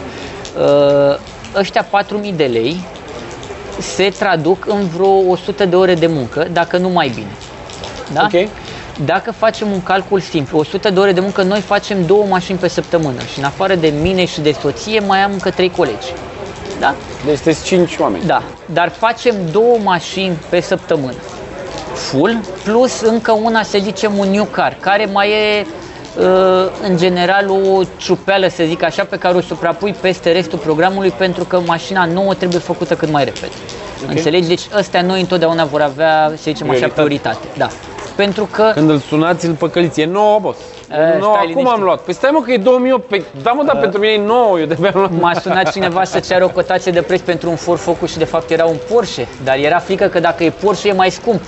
[0.57, 1.17] Uh,
[1.55, 2.83] ăștia 4.000 de lei
[3.79, 7.31] se traduc în vreo 100 de ore de muncă, dacă nu mai bine.
[8.13, 8.21] Da?
[8.33, 8.49] Ok.
[9.05, 12.67] Dacă facem un calcul simplu, 100 de ore de muncă, noi facem două mașini pe
[12.67, 16.13] săptămână și în afară de mine și de soție mai am încă trei colegi.
[16.79, 16.95] Da?
[17.25, 18.25] Deci sunteți 5 oameni.
[18.25, 21.13] Da, dar facem două mașini pe săptămână.
[21.93, 25.65] Full, plus încă una, să zicem, un new car, care mai e
[26.17, 31.09] uh, în general o ciupeală, să zic așa, pe care o suprapui peste restul programului
[31.09, 33.51] pentru că mașina nouă trebuie făcută cât mai repede.
[34.07, 34.47] Înțelegi?
[34.47, 36.93] Deci ăstea noi întotdeauna vor avea, să zicem așa, Prioritate.
[36.93, 37.47] prioritate.
[37.57, 37.69] Da.
[38.23, 40.01] Pentru că Când îl sunați, îl păcăliți.
[40.01, 40.59] E nouă, boss.
[40.91, 41.71] E, E nouă, stai acum liniștit.
[41.73, 41.99] am luat.
[42.01, 43.07] Păi stai mă că e 2008.
[43.07, 44.59] Păi, da mă, dar pentru mine e nouă.
[44.59, 45.11] Eu de-abia am luat.
[45.21, 48.25] M-a sunat cineva să ceară o cotație de preț pentru un Ford Focus și de
[48.25, 51.41] fapt era un Porsche, dar era frică că dacă e Porsche e mai scump.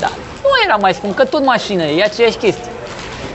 [0.00, 0.08] Da,
[0.42, 2.70] nu era mai scump, că tot mașină e, e aceeași chestie.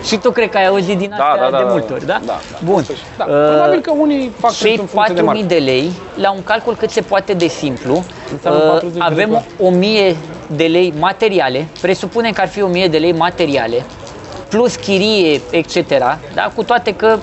[0.04, 1.93] Și tu cred că ai auzit din Da, astea da, da, de da, multe da.
[1.93, 2.20] ori, da?
[2.26, 2.76] Da, da, Bun.
[2.78, 3.26] în sfârșit, da.
[3.30, 5.41] Uh, Probabil că unii fac cei în funcție de 4.000 marcă.
[5.48, 9.08] de lei, la un calcul cât se poate de simplu, Înseamnă uh, 40 de lei
[9.12, 10.16] avem pe 1000
[10.48, 13.86] de lei materiale, presupunem că ar fi 1000 de lei materiale,
[14.50, 15.98] plus chirie, etc.,
[16.34, 16.52] da?
[16.56, 17.18] cu toate că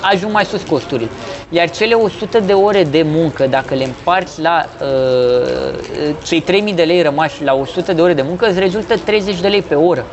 [0.00, 1.08] ajung mai sus costurile.
[1.48, 6.82] Iar cele 100 de ore de muncă, dacă le împarți la uh, cei 3000 de
[6.82, 10.06] lei rămași la 100 de ore de muncă, îți rezultă 30 de lei pe oră.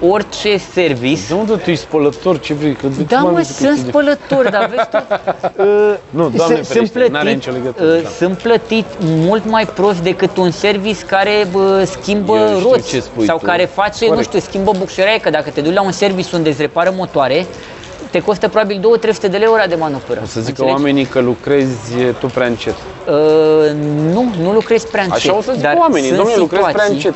[0.00, 2.38] Orice service De unde tu ești spălător?
[2.40, 2.74] Ce vrei?
[2.74, 4.96] Că de da, cum ai mă, văzut sunt chestii de- spălători, dar vezi tu,
[5.62, 8.08] uh, Nu, Doamne sunt- sunt ferește, n-are plătit, nicio legătură, uh, da.
[8.08, 13.00] sunt plătit mult mai prost decât un service care bă, schimbă Eu știu roți ce
[13.00, 13.44] spui sau tu.
[13.44, 14.26] care face, nu Corect.
[14.28, 17.46] știu, schimbă bucșăraie, că dacă te duci la un service unde îți repară motoare,
[18.10, 20.20] te costă probabil 2-300 de lei ora de manoperă.
[20.22, 20.72] O să zică Înțelegi?
[20.74, 22.74] oamenii că lucrezi tu prea încet.
[23.06, 23.14] Uh,
[24.12, 25.18] nu, nu lucrezi prea încet.
[25.18, 27.14] Așa o să zică dar oamenii, sunt domnule, lucrezi prea situații- încet.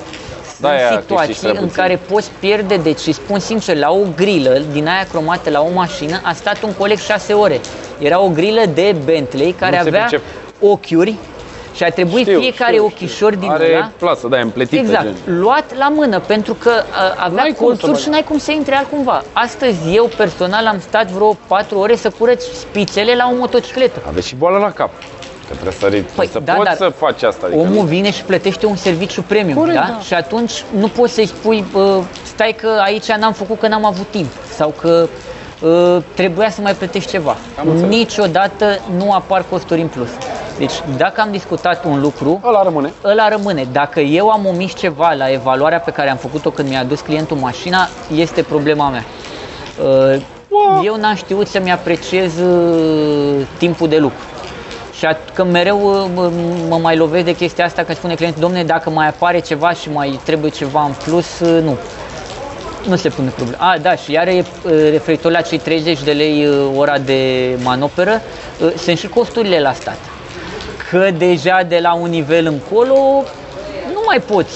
[0.63, 1.83] Sunt Da, aia câștigi situații prea în puțin.
[1.83, 5.69] care poți pierde, deci îi spun sincer, la o grilă din aia cromată la o
[5.71, 7.61] mașină a stat un coleg 6 ore.
[7.99, 10.23] Era o grilă de Bentley care Nu se avea pricep.
[10.61, 11.19] ochiuri
[11.75, 14.81] și a trebuit Știu, fiecare știu, ochișor din Are ăla plasă, da, împletită.
[14.83, 15.17] Exact, gen.
[15.41, 18.03] luat la mână pentru că uh, avea N-ai cum să colțuri bagi.
[18.03, 19.25] și n-ai cum să intre altcumva.
[19.33, 24.03] Astăzi eu personal am stat vreo 4 ore să curăț spițele la o motocicletă.
[24.07, 24.91] Aveți și boală la cap.
[25.53, 27.47] Că trebuie să, ri- Păi, să da, poți dar să faci asta.
[27.47, 29.87] Adică Omul nu- vine și plătește un serviciu premium, Corect, da?
[29.89, 29.99] da.
[30.01, 34.07] Și atunci nu poți să-i spui, uh, stai că aici n-am făcut că n-am avut
[34.11, 35.09] timp sau că
[35.61, 37.37] uh, trebuia să mai plătești ceva.
[37.59, 37.91] Am înțeles.
[37.97, 40.09] Niciodată nu apar costuri în plus.
[40.59, 42.93] Deci dacă am discutat un lucru, Ăla rămâne.
[43.05, 43.67] ăla rămâne.
[43.73, 47.37] Dacă eu am omis ceva la evaluarea pe care am făcut-o când mi-a adus clientul
[47.37, 49.05] mașina, este problema mea.
[50.15, 50.23] Uh,
[50.85, 54.17] Eu n-am știut să-mi apreciez uh, timpul de lucru.
[55.03, 56.31] Și at- că mereu uh, mă-
[56.69, 59.91] mă mai lovesc de chestia asta când spune clientul, domne, dacă mai apare ceva și
[59.91, 61.77] mai trebuie ceva în plus, uh, nu.
[62.89, 63.71] Nu se pune problema.
[63.73, 67.49] A, da, și iar e uh, referitor la cei 30 de lei uh, ora de
[67.63, 68.23] manoperă,
[68.65, 69.99] uh, sunt și costurile la stat.
[70.91, 72.95] Că deja de la un nivel încolo
[73.93, 74.55] nu mai poți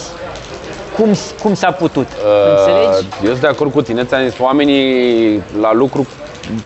[0.96, 2.06] cum, cum s-a putut.
[2.50, 3.06] Înțelegi?
[3.08, 6.06] Uh, Eu sunt de acord cu tine, ți-am zis, oamenii la lucru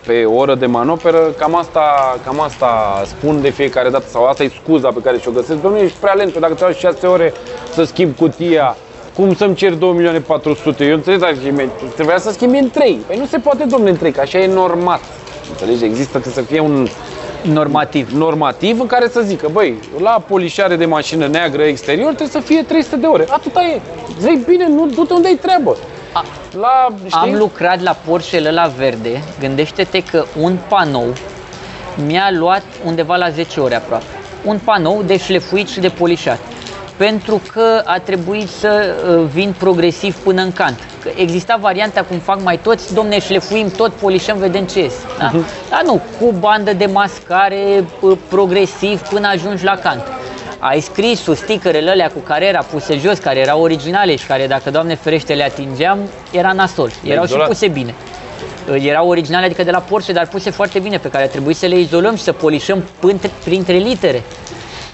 [0.05, 4.51] pe oră de manoperă, cam asta, cam asta spun de fiecare dată, sau asta e
[4.63, 5.61] scuza pe care și-o găsesc.
[5.61, 7.33] Domnule, ești prea lent, că dacă te 6 ore
[7.73, 8.77] să schimb cutia,
[9.15, 10.85] cum să-mi cer 2 milioane 400?
[10.85, 13.01] Eu înțeleg dacă schimbi- trebuia să schimbi în 3.
[13.07, 15.01] Păi nu se poate, domnule, în 3, că așa e normat.
[15.49, 15.83] Înțelegi?
[15.83, 16.87] Există, trebuie să fie un
[17.53, 18.09] Normativ.
[18.11, 22.63] normativ în care să zică, băi, la polișare de mașină neagră exterior trebuie să fie
[22.63, 23.25] 300 de ore.
[23.29, 23.81] Atâta e.
[24.19, 25.77] Zic bine, nu du-te unde ai treabă.
[26.11, 26.25] A-
[26.59, 27.19] La, știi?
[27.19, 31.15] Am lucrat la Porsche ăla verde, gândește-te că un panou
[32.05, 34.05] mi-a luat undeva la 10 ore aproape.
[34.43, 36.39] Un panou de șlefuit și de polișat.
[36.97, 40.77] Pentru că a trebuit să uh, vin progresiv până în cant.
[41.01, 44.93] Că exista varianta cum fac mai toți, domne, șlefuim tot, polișăm, vedem ce ies.
[45.17, 45.31] Da?
[45.69, 50.01] Dar nu, cu bandă de mascare uh, progresiv până ajungi la cant.
[50.63, 54.47] Ai scris sus stickerele alea cu care era puse jos, care erau originale și care,
[54.47, 55.99] dacă Doamne ferește, le atingeam,
[56.31, 56.91] era nasol.
[57.03, 57.47] Erau și izolat.
[57.47, 57.93] puse bine.
[58.69, 61.55] Uh, Erau originale, adică de la Porsche, dar puse foarte bine, pe care a trebuit
[61.57, 64.23] să le izolăm și să polișăm printre, printre litere.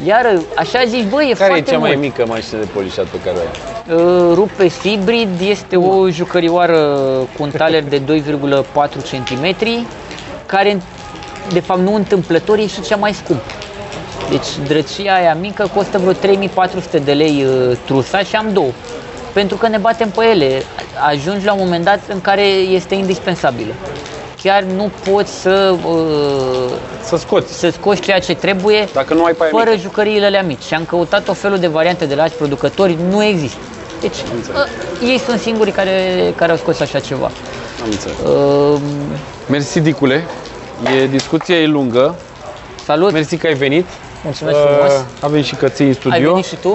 [0.06, 2.02] Iar uh, așa zici, băi, e Care e foarte cea mai mult.
[2.02, 3.98] mică mașină de polișat pe care o ai?
[3.98, 6.78] Uh, Rupes Hybrid este o jucărioară
[7.38, 9.56] cu un taler de 2,4 cm,
[10.46, 10.82] care
[11.52, 13.44] de fapt nu întâmplător e și cea mai scumpă.
[14.30, 18.70] Deci drăcia aia mică costă vreo 3400 de lei uh, trusa și am două.
[19.34, 20.64] Pentru că ne batem pe ele.
[21.08, 23.74] Ajungi la un moment dat în care este indispensabilă.
[24.44, 26.72] Chiar nu poți să, uh,
[27.04, 27.60] Să scoți.
[27.60, 29.82] să scoți ceea ce trebuie Dacă nu ai pe aia fără mică.
[29.82, 30.64] jucăriile alea mici.
[30.64, 33.58] Și am căutat o felul de variante de la alți producători, nu există.
[34.02, 35.92] Deci, uh, ei sunt singurii care,
[36.36, 37.26] care au scos așa ceva.
[37.82, 38.16] Am înțeles.
[38.74, 38.80] Uh,
[39.50, 40.24] Mersi, Dicule.
[41.02, 42.16] E, discuția e lungă.
[42.86, 43.12] salut!
[43.12, 43.86] Mersi că ai venit.
[44.24, 44.94] Mulțumesc frumos!
[44.94, 46.30] Uh, avem și căței în Ai studio.
[46.32, 46.70] venit și tu?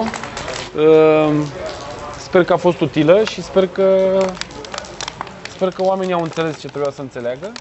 [0.77, 1.29] Uh,
[2.19, 4.17] sper că a fost utilă și sper că
[5.55, 7.51] sper că oamenii au înțeles ce trebuia să înțeleagă